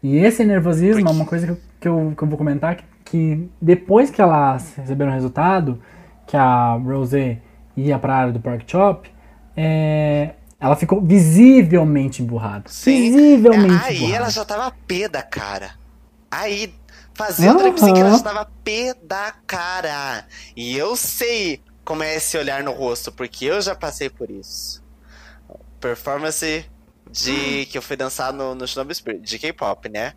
[0.02, 2.84] E esse nervosismo é uma coisa que eu, que eu, que eu vou comentar que,
[3.06, 5.82] que depois que elas receberam o resultado,
[6.26, 7.40] que a Rosé
[7.76, 9.10] ia pra área do Pork Chop,
[9.56, 12.66] é, ela ficou visivelmente emburrada.
[12.68, 13.12] Sim.
[13.12, 15.72] Visivelmente Aí ela já tava pé da cara.
[16.32, 16.74] Aí,
[17.14, 20.26] fazendo lip sync, ela já tava pé da cara.
[20.56, 24.84] E eu sei como é esse olhar no rosto, porque eu já passei por isso.
[25.80, 26.70] Performance
[27.10, 30.14] de que eu fui dançar no, no Shinobi Spirit, de K-pop, né?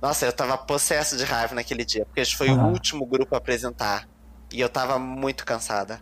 [0.00, 3.36] Nossa, eu tava possesso de raiva naquele dia, porque a gente foi o último grupo
[3.36, 4.08] a apresentar.
[4.52, 6.00] E eu tava muito cansada.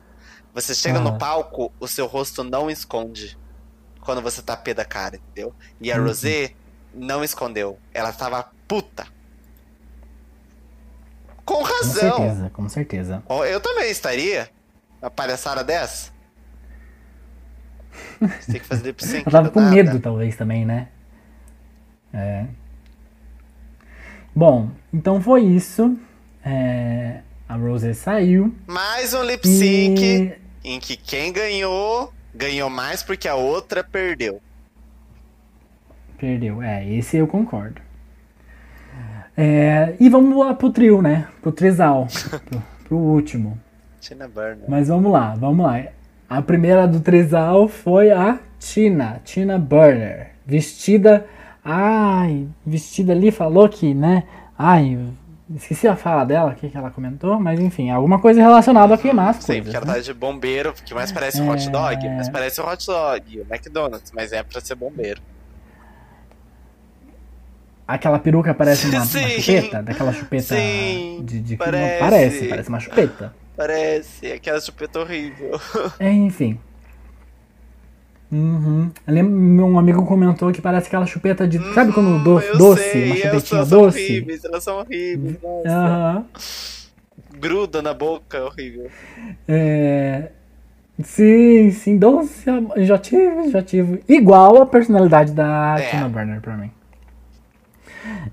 [0.54, 3.38] Você chega no palco, o seu rosto não esconde
[4.00, 5.54] quando você tá pé da cara, entendeu?
[5.78, 6.06] E a Uhum.
[6.06, 6.54] Rosé
[6.94, 7.78] não escondeu.
[7.92, 9.06] Ela tava puta.
[11.44, 12.16] Com Com razão.
[12.16, 13.22] certeza, com certeza.
[13.46, 14.48] Eu também estaria.
[15.00, 16.12] Uma palhaçada dessa.
[18.20, 19.22] Você tem que fazer lip sync.
[19.26, 19.74] Ela tava com nada.
[19.74, 20.88] medo, talvez, também, né?
[22.12, 22.46] É.
[24.34, 25.98] Bom, então foi isso.
[26.44, 28.54] É, a Rosé saiu.
[28.66, 30.38] Mais um lip sync E...
[30.62, 34.40] em que quem ganhou, ganhou mais porque a outra perdeu.
[36.18, 36.62] Perdeu.
[36.62, 37.80] É, esse eu concordo.
[39.36, 41.26] É, e vamos lá pro trio, né?
[41.40, 42.06] Pro trisal.
[42.48, 43.58] pro, pro último.
[44.00, 44.64] Tina Burner.
[44.68, 45.82] Mas vamos lá, vamos lá.
[46.28, 50.30] A primeira do trisal foi a Tina, Tina Burner.
[50.46, 51.26] Vestida.
[51.64, 54.24] Ai, vestida ali, falou que, né?
[54.58, 54.98] Ai,
[55.54, 58.98] esqueci a fala dela, o que, que ela comentou, mas enfim, alguma coisa relacionada a
[58.98, 59.64] queimar as Sim, coisas.
[59.64, 59.94] porque ela né?
[59.94, 61.70] tá de bombeiro, que mais parece um hot É.
[61.70, 65.20] dog, mas parece um hot dog, o McDonald's, mas é pra ser bombeiro.
[67.86, 69.04] Aquela peruca parece uma, uma
[69.40, 71.98] chupeta, daquela chupeta Sim, de, de parece.
[71.98, 73.34] parece, parece uma chupeta.
[73.60, 75.60] Parece aquela chupeta horrível.
[76.00, 76.58] É, enfim.
[78.32, 78.90] Uhum.
[79.06, 81.58] Lembro, meu amigo comentou que parece aquela chupeta de.
[81.74, 82.82] Sabe quando Hum, do, doce?
[82.82, 83.98] sei, uma elas chupetinha são doce?
[83.98, 85.68] horríveis, elas são horríveis, nossa.
[85.68, 86.24] Aham.
[87.38, 88.88] Gruda na boca, horrível.
[89.46, 90.30] É,
[91.02, 92.44] Sim, sim, doce.
[92.78, 94.02] Já tive, já tive.
[94.08, 95.90] Igual a personalidade da É.
[95.90, 96.70] Tina Burner pra mim.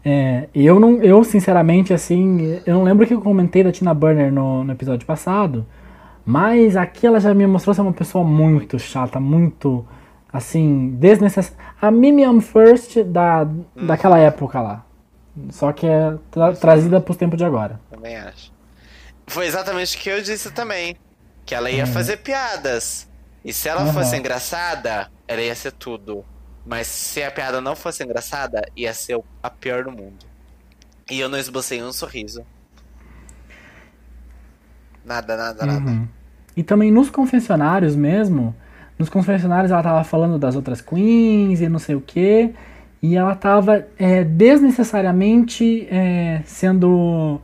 [0.03, 3.93] É, eu não, eu sinceramente assim, eu não lembro o que eu comentei da Tina
[3.93, 5.65] Burner no, no episódio passado,
[6.25, 9.85] mas aqui ela já me mostrou ser uma pessoa muito chata, muito
[10.31, 11.57] assim, desnecessária.
[11.81, 13.85] A Mimiam First da, Hum.
[13.87, 14.85] daquela época lá.
[15.51, 17.79] Só que é tra- trazida pros tempos de agora.
[17.89, 18.51] Também acho.
[19.27, 20.95] Foi exatamente o que eu disse também.
[21.45, 23.07] que ela ia fazer piadas.
[23.45, 23.93] E se ela Uhum.
[23.93, 26.25] fosse engraçada, ela ia ser tudo.
[26.67, 30.25] Mas se a piada não fosse engraçada, ia ser a pior do mundo.
[31.09, 32.43] E eu não esbocei um sorriso.
[35.05, 35.89] Nada, nada, nada.
[35.89, 36.07] Uhum.
[36.55, 38.53] E também nos confessionários mesmo,
[38.99, 42.53] nos confessionários ela tava falando das outras queens e não sei o que,
[43.01, 47.39] e ela tava é, desnecessariamente é, sendo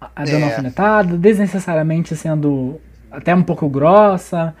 [0.00, 0.44] a- a dando É.
[0.44, 4.54] alfinetada, desnecessariamente sendo até um pouco grossa.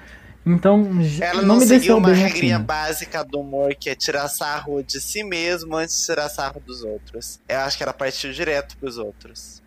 [0.46, 0.86] Então,
[1.20, 2.66] Ela não, não, me seguiu uma regrinha assim.
[2.66, 6.82] básica do humor, que é tirar sarro de si mesmo antes de tirar sarro dos
[6.82, 7.40] outros.
[7.48, 9.62] Eu acho que ela partiu direto pros outros.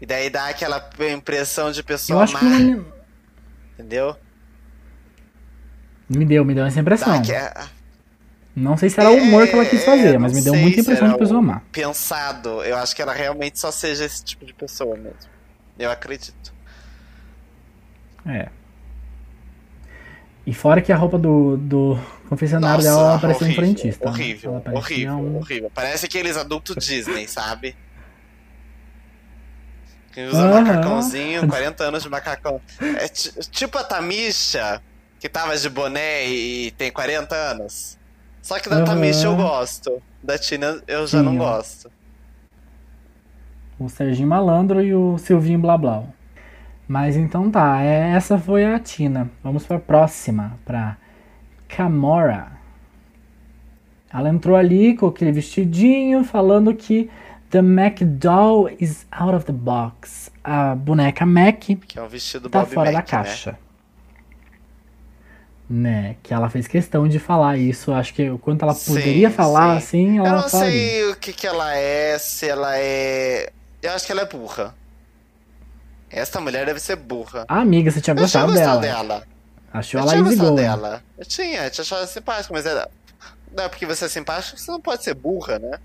[0.00, 2.86] E daí dá aquela impressão de Eu pessoa que má, não,
[3.74, 4.16] entendeu?
[6.08, 7.22] me deu, me deu essa impressão.
[7.22, 7.52] que é
[8.54, 10.54] Não sei se era o humor que ela quis É, fazer, não mas me deu
[10.56, 11.62] muita impressão de pessoa má.
[11.72, 15.30] Pensado, eu acho que ela realmente só seja esse tipo de pessoa mesmo.
[15.78, 16.52] Eu acredito.
[18.26, 18.50] É.
[20.46, 24.04] E fora que a roupa do, do confessionário dela ela parecia um frentista.
[24.06, 24.10] né?
[24.10, 24.78] Horrível, parecia
[25.12, 25.70] horrível, um- horrível.
[25.74, 27.76] Parece aqueles adultos Disney, sabe?
[30.12, 32.60] Que usa macacãozinho, 40 anos de macacão.
[32.98, 34.82] É ti- tipo a Tamisha,
[35.20, 37.96] que tava de boné e tem 40 anos.
[38.42, 38.82] Só que da.
[38.82, 40.02] Tamisha eu gosto.
[40.22, 41.38] Da Tina eu já Sim, não ó.
[41.56, 41.90] gosto.
[43.78, 46.02] O Serginho Malandro e o Silvinho Blá Blá.
[46.92, 49.30] Mas então tá, é- essa foi a Tina.
[49.44, 50.96] Vamos pra próxima, pra
[51.68, 52.48] Camora.
[54.12, 57.08] Ela entrou ali com aquele vestidinho, falando que
[57.48, 60.32] The Mac Doll is out of the box.
[60.42, 63.56] A boneca Mac Que é um vestido tá Bob fora Mac, da caixa.
[65.68, 66.16] Né?
[66.24, 67.92] Que ela fez questão de falar isso.
[67.92, 69.76] Acho que quando ela Sim, poderia falar sim.
[70.06, 70.16] assim, Né?
[70.18, 70.72] ela Eu não falaria.
[70.72, 73.52] sei o que, que ela é, se ela é.
[73.80, 74.74] Eu acho que ela é burra.
[76.10, 77.44] Essa mulher deve ser burra.
[77.48, 79.02] Ah, amiga, você tinha Eu tinha gostado gostado dela.
[79.04, 79.26] dela.
[79.72, 81.02] Achou Eu ela tinha gostado dela.
[81.16, 82.88] Eu tinha, eu tinha achado simpática, mas era.
[83.56, 85.78] Não é porque você é simpático, você não pode ser burra, né?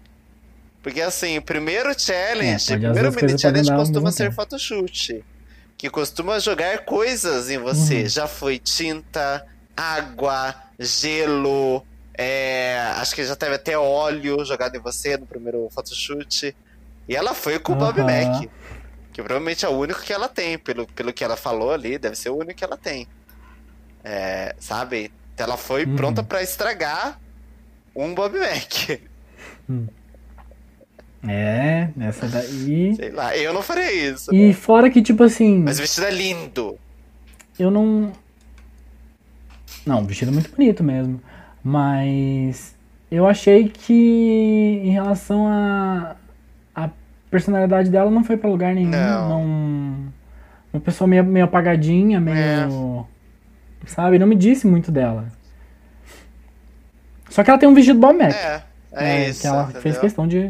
[0.82, 5.24] Porque assim, o primeiro É, challenge, pode o primeiro mini challenge costuma ser photoshoot.
[5.78, 8.04] Que costuma jogar coisas em você.
[8.04, 8.08] Uhum.
[8.10, 9.46] Já foi tinta,
[9.76, 11.84] água, gelo.
[12.18, 16.56] é, acho que já teve até óleo jogado em você no primeiro photoshoot.
[17.10, 18.40] E ela foi com o Bob Aham.
[18.40, 18.50] Mac.
[19.16, 20.58] Que provavelmente é o único que ela tem.
[20.60, 23.08] Pelo, pelo que ela falou ali, deve ser o único que ela tem.
[24.04, 25.10] É, sabe?
[25.38, 25.96] Ela foi Uhum.
[25.96, 27.18] pronta pra estragar
[27.96, 29.00] um Bob Mac.
[31.26, 32.94] É, essa daí.
[32.96, 34.36] Sei lá, eu não faria isso.
[34.36, 36.78] E fora que, tipo assim, Mas o vestido é lindo.
[37.58, 38.12] eu não.
[39.86, 41.22] Não, o vestido é muito bonito mesmo.
[41.64, 42.76] Mas
[43.10, 46.18] eu achei que em relação a.
[47.28, 48.90] A personalidade dela não foi pra lugar nenhum.
[48.90, 49.30] Não.
[49.30, 50.14] não-
[50.74, 53.06] Uma pessoa meio, meio apagadinha, meio.
[53.88, 54.18] Sabe?
[54.20, 55.26] Não me disse muito dela.
[57.30, 58.34] Só que ela tem um vestido Bob Mac.
[58.34, 59.42] É, é, isso.
[59.42, 59.82] Que ela entendeu?
[59.82, 60.50] fez questão de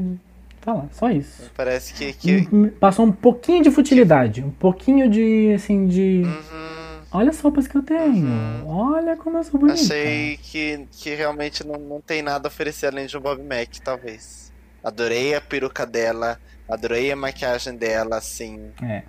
[0.61, 0.85] falar.
[0.91, 1.49] Só isso.
[1.55, 2.13] Parece que.
[2.13, 2.67] que...
[2.79, 4.43] Passou um pouquinho de futilidade.
[4.43, 6.23] Um pouquinho de, assim, de...
[6.25, 6.75] Uhum,
[7.11, 8.27] Olha as roupas que eu tenho.
[8.67, 9.79] Olha como eu sou bonita.
[9.79, 13.69] achei que, que realmente não, não tem nada a oferecer além de um Bob Mac,
[13.83, 14.51] talvez.
[14.83, 16.37] Adorei a peruca dela,
[16.69, 19.03] adorei a maquiagem dela, assim, É.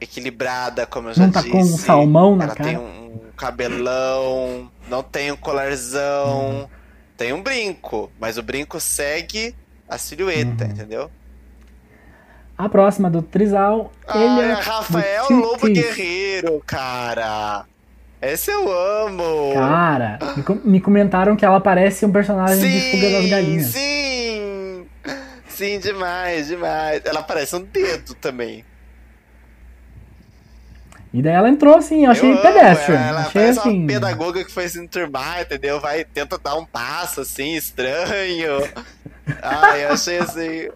[0.00, 1.52] equilibrada, como eu já Não tá disse.
[1.52, 2.80] com um salmão na Ela tem cara.
[2.80, 6.66] um, um cabelão, não tem um colarzão, Uhum.
[7.16, 9.54] tem um brinco, mas o brinco segue
[9.88, 10.70] a silhueta, Uhum.
[10.70, 11.10] entendeu?
[12.56, 13.92] A próxima do Trizal.
[14.06, 15.68] Ah, ele é Rafael Lobo.
[15.68, 17.64] Guerreiro, cara.
[18.20, 18.68] Esse eu
[19.06, 19.52] amo.
[19.54, 23.66] Cara, me, com- me comentaram que ela parece um personagem de Fuga das Galinhas.
[23.66, 24.17] Sim!
[25.58, 27.02] Sim, demais, demais.
[27.04, 28.64] Ela parece um dedo também.
[31.12, 32.96] E daí ela entrou assim, eu achei eu amo pedestrian.
[32.96, 33.78] Ela, ela achei parece assim.
[33.80, 35.80] uma pedagoga que foi se enturmar, entendeu?
[35.80, 38.70] Vai, tenta dar um passo assim, estranho.
[39.42, 40.68] Ai, eu achei assim.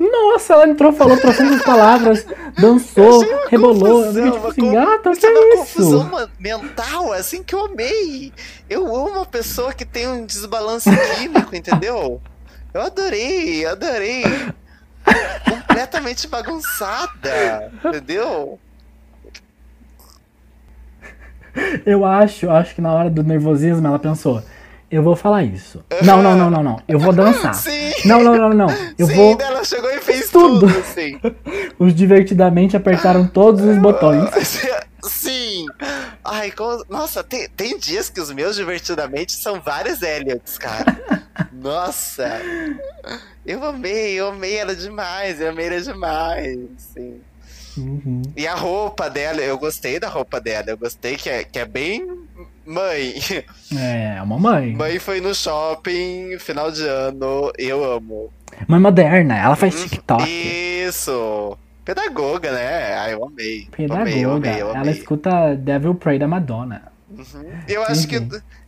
[0.00, 2.26] Nossa, ela entrou, falou trocentas palavras,
[2.58, 4.06] dançou, rebolou.
[4.06, 5.58] Eu confusão, fiquei tipo assim, gata, o que Sabe é uma isso?
[5.58, 8.32] confusão mental, assim, que eu amei.
[8.68, 12.20] Eu amo uma pessoa que tem um desbalance químico, entendeu?
[12.74, 14.22] Eu adorei, adorei.
[15.66, 18.58] Completamente bagunçada, entendeu?
[21.84, 24.42] Eu acho, acho que na hora do nervosismo ela pensou,
[24.90, 25.84] eu vou falar isso.
[26.02, 26.82] Não, não, não, não, não.
[26.88, 27.54] Eu vou dançar.
[27.56, 28.68] Sim, Não, não, não, não.
[28.98, 29.38] Eu sim, vou.
[29.40, 30.60] ela chegou e fez tudo.
[30.66, 31.20] tudo, assim.
[31.78, 34.28] Os divertidamente apertaram todos os botões.
[35.02, 35.41] Sim!
[36.24, 36.84] Ai, como...
[36.88, 41.02] Nossa, tem, tem dias que os meus divertidamente são vários Elliots, cara.
[41.52, 42.40] Nossa!
[43.44, 47.20] Eu amei, eu amei ela demais, eu amei ela demais, sim.
[47.76, 48.22] Uhum.
[48.36, 50.66] E a roupa dela, eu gostei da roupa dela.
[50.68, 52.06] Eu gostei que é, que é bem
[52.66, 53.14] mãe.
[53.74, 54.74] É, uma mãe.
[54.76, 58.30] Mãe foi no shopping, final de ano, eu amo.
[58.68, 59.88] Mãe moderna, ela faz Uhum.
[59.88, 60.24] TikTok.
[60.28, 61.58] Isso!
[61.84, 62.94] Pedagoga, né?
[62.94, 63.68] Ai, eu amei.
[63.70, 64.02] Pedagoga.
[64.02, 64.92] amei, eu amei, eu Ela amei.
[64.92, 66.90] escuta Devil Pray da Madonna.
[67.10, 67.44] Uhum.
[67.68, 68.16] Eu acho que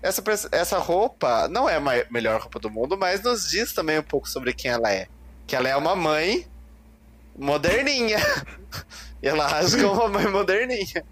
[0.02, 4.02] essa, essa roupa não é a melhor roupa do mundo, mas nos diz também um
[4.02, 5.06] pouco sobre quem ela é.
[5.46, 6.44] Que ela é uma mãe
[7.38, 8.18] moderninha.
[9.22, 11.04] e ela age como uma mãe moderninha.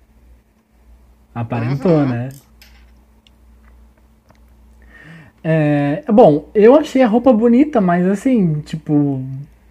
[1.34, 2.08] Aparentou, Uhum.
[2.08, 2.28] né?
[5.44, 9.24] É, bom, eu achei a roupa bonita, mas assim, tipo,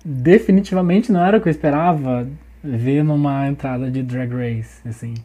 [0.04, 2.28] definitivamente não era o que eu esperava
[2.64, 5.16] ver numa entrada de Drag Race, assim.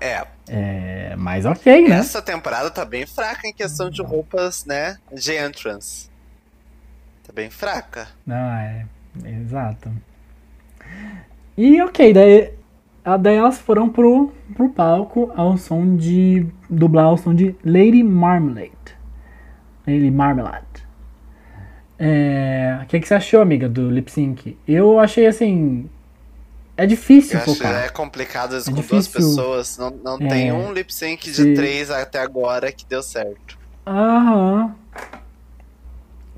[0.00, 1.98] É, É, mas ok, né?
[1.98, 4.98] essa temporada tá bem fraca em questão de roupas, né?
[5.12, 6.10] De entrance.
[7.24, 8.08] Tá bem fraca.
[8.26, 8.84] Não, é,
[9.24, 9.92] exato.
[11.56, 12.52] E ok, daí,
[13.20, 16.46] daí elas foram pro, pro palco ao som de.
[16.68, 18.72] dublar ao som de Lady Marmalade.
[19.86, 20.66] Lady Marmalade.
[22.04, 24.56] É, O que, que você achou, amiga, do lip sync?
[24.66, 25.88] Eu achei assim.
[26.76, 27.84] É difícil Eu focar.
[27.84, 29.12] é complicado vezes, É com duas difícil.
[29.36, 29.78] pessoas.
[29.78, 30.28] Não, não É.
[30.28, 33.56] tem um lip sync de três até agora que deu certo.
[33.86, 34.74] Aham.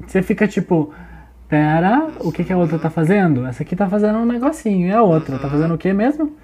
[0.07, 0.93] Você fica tipo,
[1.49, 3.47] pera, o que, que a outra tá fazendo?
[3.47, 6.37] Essa aqui tá fazendo um negocinho, e a outra tá fazendo o que mesmo?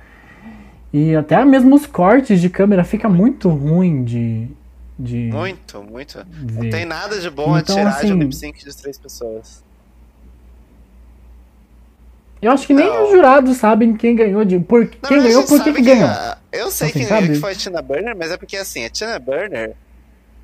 [0.93, 4.49] E até mesmo os cortes de câmera fica muito ruim de,
[5.03, 6.25] de Muito, muito.
[6.29, 6.65] ver.
[6.65, 8.99] Não tem nada de bom Então, a tirar de um assim- lip sync de três
[8.99, 9.65] pessoas.
[12.43, 13.05] Eu acho que nem Não.
[13.05, 16.09] os jurados sabem quem ganhou de por Na quem ganhou por que que ganhou.
[16.09, 18.85] a- Eu sei Assim, quem ganhou que foi a Tina Burner, mas é porque assim,
[18.85, 19.75] a Tina Burner,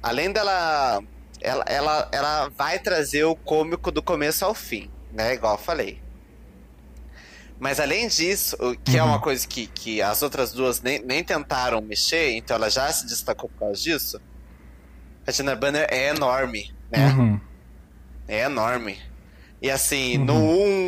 [0.03, 1.03] além dela.
[1.41, 5.35] Ela, ela, ela vai trazer o cômico do começo ao fim, né?
[5.35, 6.01] Igual eu falei.
[7.61, 9.11] Mas além disso, que é Uhum.
[9.11, 13.07] uma coisa que, que as outras duas nem, nem tentaram mexer, então ela já se
[13.07, 14.21] destacou por causa disso.
[15.27, 17.09] A Tina Burner é enorme, né?
[17.09, 17.41] Uhum.
[18.29, 18.99] É enorme.
[19.61, 20.25] E assim, Uhum.
[20.25, 20.35] no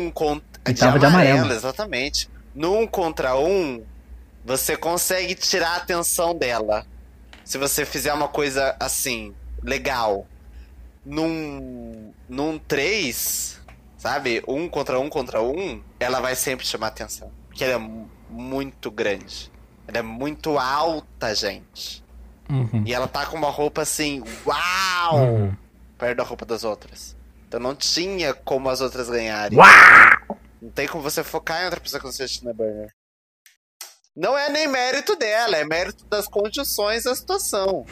[0.07, 0.47] um contra.
[0.67, 1.51] E tava de amarelo.
[1.51, 2.29] exatamente.
[2.53, 3.83] No um contra um,
[4.45, 6.85] você consegue tirar a atenção dela.
[7.43, 9.33] Se você fizer uma coisa assim,
[9.63, 10.27] legal.
[11.05, 12.13] Num.
[12.27, 13.59] Num 3,
[13.97, 14.43] sabe?
[14.47, 17.31] Um contra um contra um, ela vai sempre chamar atenção.
[17.47, 19.51] Porque ela é mu- muito grande.
[19.87, 22.03] Ela é muito alta, gente.
[22.49, 22.83] Uhum.
[22.85, 25.25] E ela tá com uma roupa assim, uau!
[25.25, 25.53] Uhum.
[25.97, 27.15] perto da roupa das outras.
[27.47, 29.57] Então não tinha como as outras ganharem.
[29.57, 30.37] Uau!
[30.61, 32.89] Não tem como você focar em outra pessoa que não seja Tina Burner.
[34.15, 37.85] Não é nem mérito dela, é mérito das condições da situação.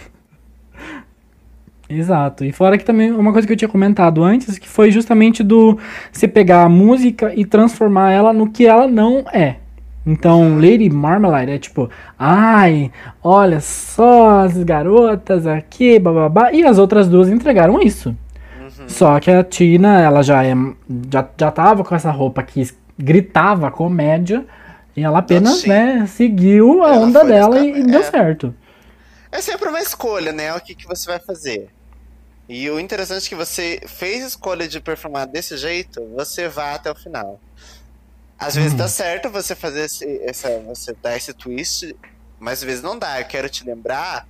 [1.90, 2.44] Exato.
[2.44, 5.80] E fora que também uma coisa que eu tinha comentado antes, que foi justamente do
[6.12, 9.60] você pegar a música e transformar ela no que ela não é.
[10.08, 12.90] Então, Lady Marmalade é tipo, ai,
[13.22, 18.16] olha só as garotas aqui, bababá, e as outras duas entregaram isso.
[18.58, 18.88] Uhum.
[18.88, 20.56] Só que a Tina, ela já é
[21.12, 24.46] já, já tava com essa roupa que gritava comédia,
[24.96, 25.68] e ela apenas, sim.
[25.68, 28.04] né, seguiu a Ela onda dela e, e deu é.
[28.04, 28.56] certo.
[29.30, 30.56] É sempre uma escolha, né?
[30.56, 31.68] O que, que você vai fazer.
[32.48, 36.90] E o interessante é que você fez escolha de performar desse jeito, você vai até
[36.90, 37.42] o final.
[38.40, 38.78] Às vezes Uhum.
[38.78, 41.96] dá certo você fazer esse, essa, você dar esse twist,
[42.40, 43.20] mas às vezes não dá.
[43.20, 44.28] Eu quero te lembrar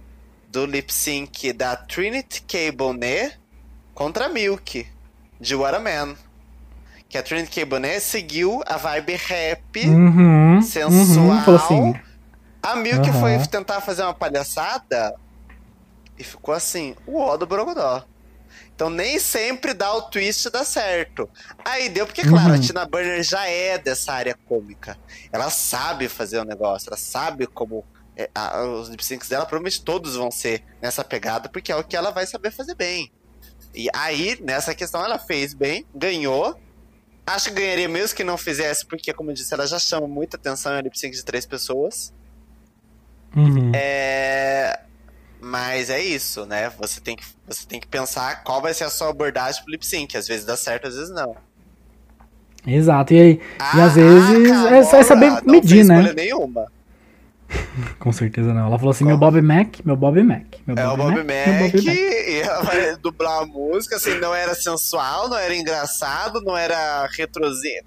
[0.49, 2.71] do lip sync da Trinity K.
[2.71, 3.37] Bonet
[3.93, 4.87] contra a Milk,
[5.39, 6.15] de What a Man.
[7.09, 7.65] Que a Trinity K.
[7.65, 11.43] Bonet seguiu a vibe rap, Uhum, sensual.
[11.47, 11.93] uhum, assim,
[12.63, 13.19] A Milk Aham.
[13.19, 15.13] foi tentar fazer uma palhaçada
[16.17, 18.03] e ficou assim, o ó do Borogodó.
[18.77, 21.27] Então nem sempre dá o twist e dá certo.
[21.65, 22.55] Aí deu porque, claro, Uhum.
[22.57, 24.95] a Tina Burner já é dessa área cômica.
[25.31, 27.83] Ela sabe fazer o negócio, ela sabe como.
[28.19, 31.83] é, a- os lip syncs dela, provavelmente todos vão ser nessa pegada, porque é o
[31.83, 33.11] que ela vai saber fazer bem.
[33.75, 36.59] E aí, nessa questão, ela fez bem, ganhou.
[37.27, 40.35] Acho que ganharia mesmo que não fizesse, porque, como eu disse, ela já chama muita
[40.37, 42.11] atenção em um lip sync de três pessoas.
[43.35, 43.71] Uhum.
[43.75, 44.79] É.
[45.39, 46.71] Mas é isso, né?
[46.79, 49.85] Você tem, que, você tem que pensar qual vai ser a sua abordagem pro lip
[49.85, 50.17] sync.
[50.17, 51.35] Às vezes dá certo, às vezes não.
[52.65, 55.87] Exato, e aí, e Ah, às vezes ah, é, só é saber não medir, fez
[55.87, 56.13] né?
[56.13, 56.65] nenhuma.
[57.99, 58.67] Com certeza não.
[58.67, 59.09] Ela falou assim: Qual?
[59.09, 60.43] meu Bob Mac, meu Bob Mac.
[60.65, 61.85] Meu É o Bob Mac Bob Mac.
[61.85, 67.07] e ela vai dublar a música, assim, não era sensual, não era engraçado, não era
[67.07, 67.83] retrozinho.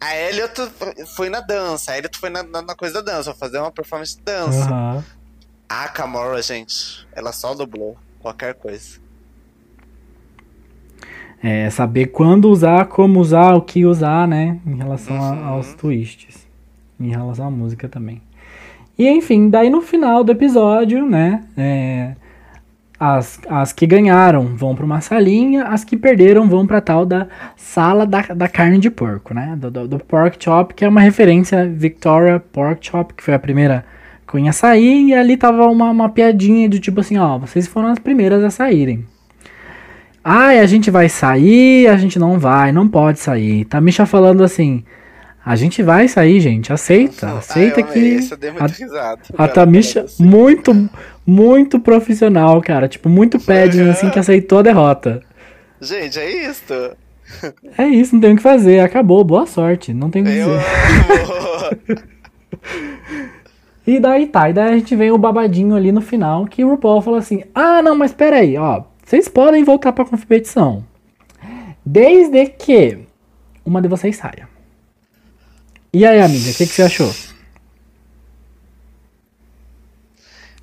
[0.00, 0.52] A Elliot
[1.16, 4.16] foi na dança, a Elliot foi na, na, na coisa da dança, fazer uma performance
[4.16, 4.64] de dança.
[4.64, 5.04] Aham.
[5.74, 9.00] A Camora, gente, ela só dublou qualquer coisa.
[11.42, 14.60] É saber quando usar, como usar, o que usar, né?
[14.66, 15.44] Em relação a- Uhum.
[15.46, 16.46] aos twists.
[17.00, 18.20] Em relação à música também.
[18.98, 21.42] E enfim, daí no final do episódio, né?
[21.56, 22.14] é,
[23.00, 27.26] as, as que ganharam vão pra uma salinha, as que perderam vão pra tal da
[27.56, 29.56] sala da, da carne de porco, né?
[29.58, 33.32] Do, do, do pork chop, que é uma referência a Victoria Pork Chop, que foi
[33.34, 33.84] a primeira
[34.32, 37.88] Queen a sair, e ali tava uma, uma piadinha do tipo assim, ó, vocês foram
[37.88, 39.04] as primeiras a saírem.
[40.24, 43.64] Ai, a gente vai sair, a gente não vai, não pode sair.
[43.66, 44.82] Tá Misha falando assim,
[45.44, 47.98] a gente vai sair, gente, aceita, Ah, aceita amei, que...
[47.98, 49.20] Isso eu dei muito a- risada.
[49.36, 50.24] a Tamisha, assim.
[50.24, 50.88] muito,
[51.26, 52.86] muito profissional, cara.
[52.88, 55.20] Tipo, muito padding, assim, que aceitou a derrota.
[55.80, 56.62] Gente, é isso.
[57.76, 58.78] É isso, não tem o que fazer.
[58.80, 59.92] Acabou, boa sorte.
[59.92, 62.02] Não tem o que Eu dizer.
[63.86, 66.70] E daí tá, e daí a gente vem o babadinho ali no final, que o
[66.70, 70.84] RuPaul fala assim, ah, não, mas peraí, ó, vocês podem voltar pra competição.
[71.84, 73.00] Desde que
[73.64, 74.48] uma de vocês saia.
[75.92, 77.12] E aí, amiga, o que, que você achou?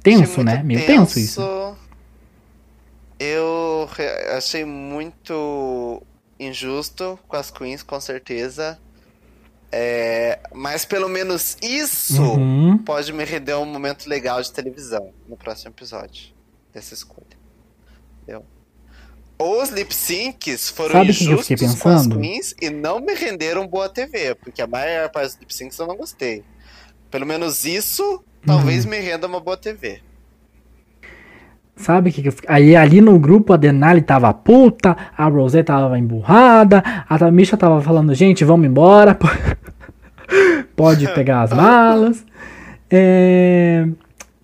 [0.02, 0.64] Tenso, né?
[0.64, 1.42] Meio tenso isso.
[3.20, 3.90] Eu
[4.36, 6.02] achei muito
[6.40, 8.80] injusto com as queens, com certeza.
[9.72, 12.78] É, mas pelo menos isso Uhum.
[12.80, 16.34] pode me render um momento legal de televisão no próximo episódio
[16.74, 17.38] dessa escolha.
[18.24, 18.44] Entendeu?
[19.38, 24.36] Os lip syncs foram Sabe injustos com as queens e não me renderam boa TV,
[24.36, 26.44] porque a maior parte dos lip syncs eu não gostei.
[27.10, 28.92] Pelo menos isso talvez Uhum.
[28.92, 30.02] me renda uma boa TV.
[31.80, 32.30] Sabe o que, que?
[32.46, 37.80] Aí ali no grupo a Denali tava puta, a Rosé tava emburrada, a Tamisha tava
[37.82, 39.18] falando, gente, vamos embora.
[40.76, 42.26] Pode pegar as malas.
[42.92, 43.88] É,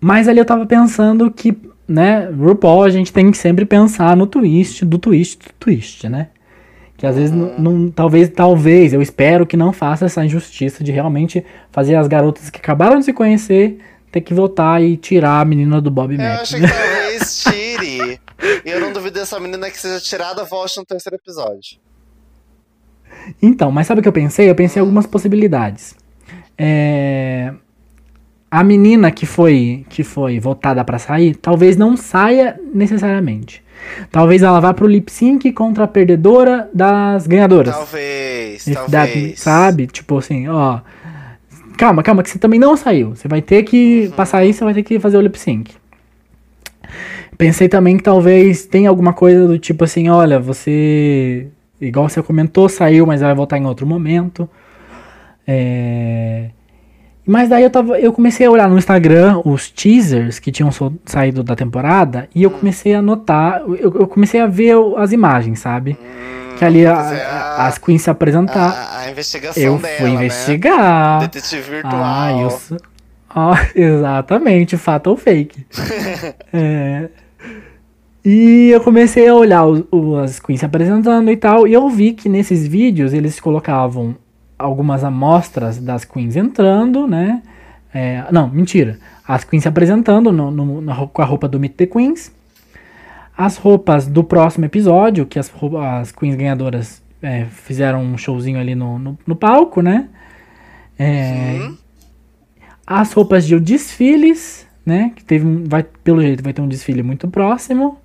[0.00, 1.56] Mas ali eu tava pensando que,
[1.86, 6.28] né, RuPaul a gente tem que sempre pensar no twist, do twist, do twist, né?
[6.96, 10.90] Que às vezes, não, não- talvez, talvez, eu espero que não faça essa injustiça de
[10.90, 13.78] realmente fazer as garotas que acabaram de se conhecer
[14.20, 16.40] ter que voltar e tirar a menina do Bob Eu Mac.
[16.42, 18.20] acho que talvez tire.
[18.64, 21.78] E eu não duvido dessa menina que seja tirada volte no terceiro episódio.
[23.42, 24.48] Então, mas sabe o que eu pensei?
[24.48, 25.94] Eu pensei em algumas possibilidades.
[26.58, 27.52] É,
[28.50, 33.62] A menina que foi que foi votada pra sair, talvez não saia necessariamente.
[34.10, 37.74] Talvez ela vá pro lip sync contra a perdedora das ganhadoras.
[37.74, 38.90] Talvez, If talvez.
[38.90, 39.86] that- sabe?
[39.86, 40.80] Tipo assim, ó.
[41.76, 43.10] Calma, calma, que você também não saiu.
[43.14, 44.10] Você vai ter que.
[44.16, 45.74] Pra sair, você vai ter que fazer o lip sync.
[47.36, 51.48] Pensei também que talvez tenha alguma coisa do tipo assim, olha, você.
[51.80, 54.48] Igual você comentou, saiu, mas vai voltar em outro momento.
[55.46, 56.50] É.
[57.26, 60.94] Mas daí eu, tava, eu comecei a olhar no Instagram os teasers que tinham so-
[61.04, 65.10] saído da temporada e eu comecei a notar, eu, eu comecei a ver o- as
[65.12, 65.98] imagens, sabe?
[66.58, 68.70] que ali a- fazer a- as queens se apresentar.
[68.70, 70.14] A, a investigação eu dela, fui né?
[70.14, 71.20] investigar.
[71.20, 71.92] Detetive virtual.
[72.02, 72.58] Ah, eu.
[73.34, 75.66] Ó, exatamente, fato ou fake.
[76.54, 77.08] É.
[78.24, 81.88] E eu comecei a olhar os, o- as queens se apresentando e tal, e eu
[81.90, 84.16] vi que nesses vídeos eles colocavam
[84.58, 87.42] algumas amostras das queens entrando, né?
[87.92, 88.98] É, não, mentira.
[89.26, 92.32] As queens se apresentando no- no- com a roupa do Meet the Queens.
[93.36, 95.52] As roupas do próximo episódio, que as,
[95.98, 100.08] as queens ganhadoras é, fizeram um showzinho ali no, no, no palco, né?
[100.98, 101.76] É, Uhum.
[102.86, 105.12] as roupas de desfiles, né?
[105.16, 107.98] Que teve um, vai, pelo jeito vai ter um desfile muito próximo.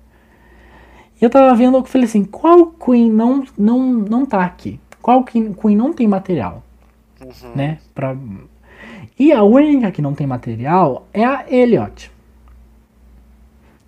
[1.20, 4.80] E eu tava vendo, eu falei assim, qual Queen não, não, não tá aqui?
[5.02, 6.62] Qual Queen, não tem material,
[7.20, 7.52] Uhum.
[7.54, 7.78] né?
[7.94, 8.16] Pra...
[9.18, 12.10] E a única que não tem material é a Elliot.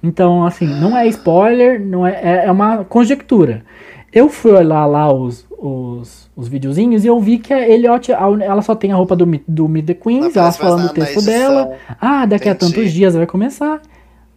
[0.03, 3.65] Então, assim, não é spoiler, não é, é, é uma conjectura.
[4.13, 8.21] Eu fui olhar lá os, os, os videozinhos e eu vi que a Elliot, a
[8.43, 11.77] ela só tem a roupa do, do Meet the Queens, ela falando o texto dela.
[12.01, 12.75] Ah, daqui a Entendi.
[12.75, 13.81] tantos dias vai começar.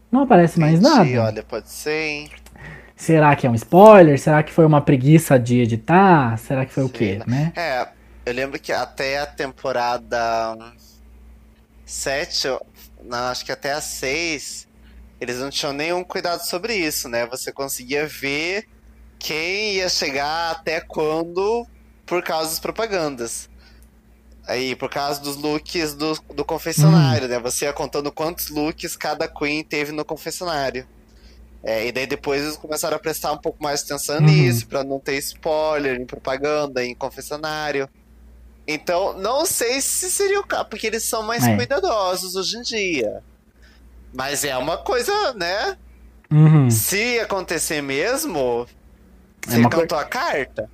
[0.10, 1.28] Não aparece mais Entendi, nada.
[1.28, 2.30] Olha, pode ser, hein?
[2.98, 4.19] Será que é um spoiler?
[4.19, 6.38] Será que foi uma preguiça de editar?
[6.38, 7.26] Será que foi o Sei quê, lá.
[7.26, 7.53] né?
[7.56, 7.88] É,
[8.26, 10.18] eu lembro que até a temporada
[11.86, 12.65] 7, eu-
[13.03, 14.68] não, acho que até a 6,
[15.19, 17.26] eles não tinham nenhum cuidado sobre isso, né?
[17.28, 18.68] Você conseguia ver
[19.19, 21.65] quem ia chegar até quando
[22.06, 23.49] por causa das propagandas.
[24.48, 27.40] Aí, por causa dos looks do, do confessionário, né?
[27.40, 30.88] Você ia contando quantos looks cada Queen teve no confessionário.
[31.63, 34.25] É, e daí depois eles começaram a prestar um pouco mais atenção Uhum.
[34.25, 37.89] nisso, pra não ter spoiler em propaganda, em confessionário.
[38.67, 41.55] Então, não sei se seria o caso, porque eles são mais É.
[41.55, 43.23] cuidadosos hoje em dia.
[44.13, 45.77] Mas é uma coisa, né?
[46.31, 46.69] Uhum.
[46.69, 48.65] Se acontecer mesmo,
[49.45, 50.69] Você uma cantou a carta?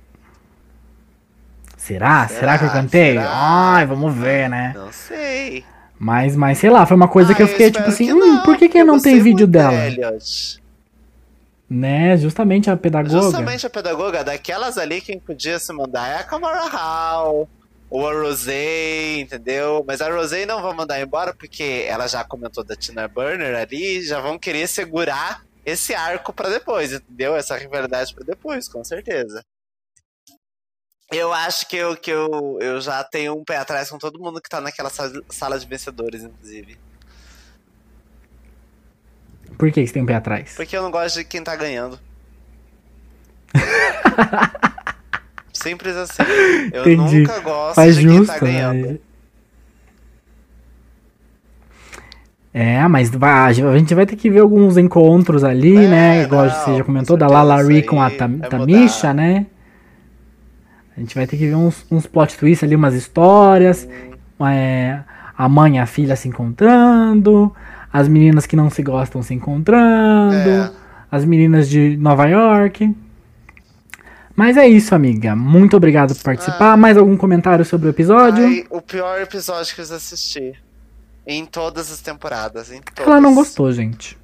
[1.76, 2.26] Será?
[2.26, 2.40] Será?
[2.40, 2.58] Será?
[2.58, 3.12] que eu cantei?
[3.14, 3.30] Será?
[3.32, 4.72] Ai, vamos ver, né?
[4.74, 5.64] Não sei.
[5.98, 8.42] Mas, mas sei lá, foi uma coisa Ah, que eu fiquei tipo espero assim, hum,
[8.42, 9.86] por que, que não tem você é vídeo dela?
[9.86, 10.62] Elliot.
[11.74, 12.16] Né?
[12.16, 13.20] Justamente a pedagoga.
[13.20, 17.48] Justamente a pedagoga, daquelas ali quem podia se mandar é a Kamara Hall,
[17.90, 19.84] ou a Rosé, entendeu?
[19.86, 24.02] Mas a Rosé não vai mandar embora porque ela já comentou da Tina Burner ali,
[24.02, 27.34] já vão querer segurar esse arco pra depois, entendeu?
[27.34, 29.42] Essa rivalidade pra depois, com certeza.
[31.10, 34.40] Eu acho que eu, que eu, eu já tenho um pé atrás com todo mundo
[34.40, 36.78] que tá naquela sala de vencedores, inclusive.
[39.58, 40.52] Por que você tem um pé atrás?
[40.56, 41.98] Porque eu não gosto de quem tá ganhando.
[45.52, 46.22] Simples assim.
[46.72, 47.20] Eu Entendi.
[47.20, 48.86] nunca gosto Faz de quem justo, tá ganhando.
[48.92, 48.98] né?
[52.52, 56.22] É, mas vai- a gente vai ter que ver alguns encontros ali, É, né?
[56.22, 59.46] Igual não, você já com comentou, da Lalari com a Tam- Tamisha, né?
[60.96, 63.88] A gente vai ter que ver uns, uns plot twists ali, umas histórias.
[64.40, 65.00] é,
[65.36, 67.52] a mãe e a filha se encontrando.
[67.94, 70.34] As meninas que não se gostam se encontrando.
[70.34, 70.72] É.
[71.08, 72.92] As meninas de Nova York.
[74.34, 75.36] Mas é isso, amiga.
[75.36, 76.76] Muito obrigado por participar.
[76.76, 78.44] Mais algum comentário sobre o episódio?
[78.44, 80.54] Ai, o pior episódio que eu assisti.
[81.24, 82.72] Em todas as temporadas.
[82.72, 83.06] Em todas.
[83.06, 84.18] Ela não gostou, gente.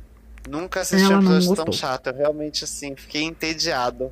[0.48, 2.08] Nunca assisti um episódio tão chato.
[2.08, 4.10] Eu realmente, assim, fiquei entediado.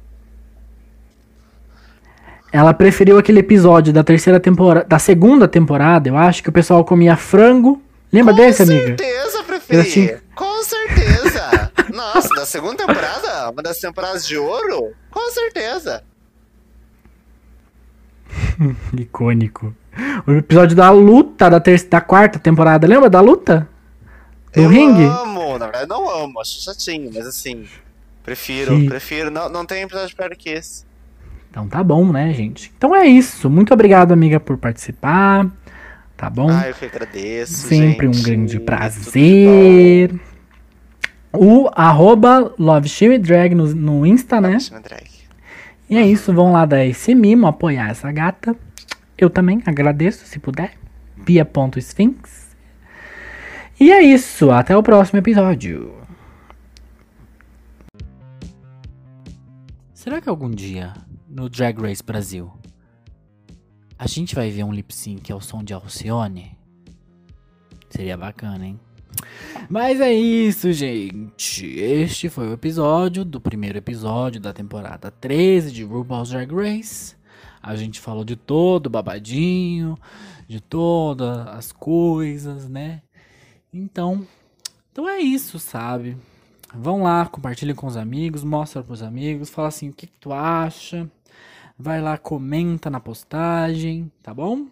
[2.53, 6.85] Ela preferiu aquele episódio da terceira temporada, da segunda temporada, eu acho, que o pessoal
[6.85, 7.83] comia frango.
[8.13, 8.87] Lembra Com desse, amiga?
[8.87, 9.38] certeza,
[9.69, 11.73] Tinha- Com certeza.
[11.93, 13.51] Nossa, da segunda temporada?
[13.51, 14.95] Uma das temporadas de ouro?
[15.11, 16.03] Com certeza.
[18.97, 19.75] Icônico.
[20.27, 23.69] O episódio da luta da, ter da quarta temporada, lembra da luta?
[24.53, 25.05] Do eu ringue?
[25.05, 27.67] amo, na verdade não amo, acho chatinho, mas assim,
[28.25, 28.89] prefiro, Sim.
[28.89, 30.85] prefiro, não, não tem episódio pior que esse.
[31.51, 32.73] Então tá bom, né, gente?
[32.77, 33.49] Então é isso.
[33.51, 35.47] Muito obrigado, amiga, por participar.
[36.19, 36.51] Tá bom?
[36.51, 38.25] Ah, eu que agradeço, Sempre um gente.
[38.25, 40.21] grande Tudo de prazer.
[41.33, 44.59] O arroba Love Shimmy Drag no, no Insta, né?
[44.59, 45.09] Chama drag.
[45.89, 48.57] E é isso, vão lá dar esse mimo, apoiar essa gata.
[49.17, 50.73] Eu também agradeço, se puder.
[51.25, 52.49] Pia.sphinx.
[53.79, 55.95] E é isso, até o próximo episódio.
[59.95, 60.95] Será que algum dia,
[61.29, 62.51] no Drag Race Brasil,
[63.99, 66.57] a gente vai ver um lip sync ao som de Alcione?
[67.91, 68.81] Seria bacana, hein?
[69.69, 71.67] Mas é isso, gente.
[71.67, 77.17] Este foi o episódio do primeiro episódio da temporada 13 de RuPaul's Drag Race.
[77.61, 79.99] A gente falou de todo o babadinho,
[80.47, 83.03] de todas as coisas, né?
[83.75, 84.25] Então,
[84.93, 86.17] então é isso, sabe?
[86.73, 90.33] Vão lá, compartilhem com os amigos, mostra pros amigos, fala assim, o que, que tu
[90.33, 91.11] acha?
[91.81, 94.67] Vai lá, comenta na postagem, tá bom?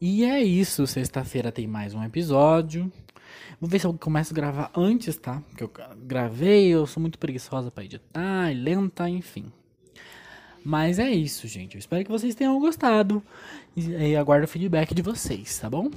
[0.00, 2.90] E é isso, sexta-feira tem mais um episódio.
[3.60, 5.42] Vou ver se eu começo a gravar antes, tá?
[5.50, 5.70] Porque eu
[6.06, 9.52] gravei, eu sou muito preguiçosa pra editar, e lenta, enfim.
[10.64, 11.74] Mas é isso, gente.
[11.74, 13.22] Eu espero que vocês tenham gostado.
[13.76, 15.90] E aguardo o feedback de vocês, tá bom?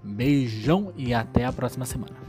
[0.00, 2.23] Beijão e até a próxima semana.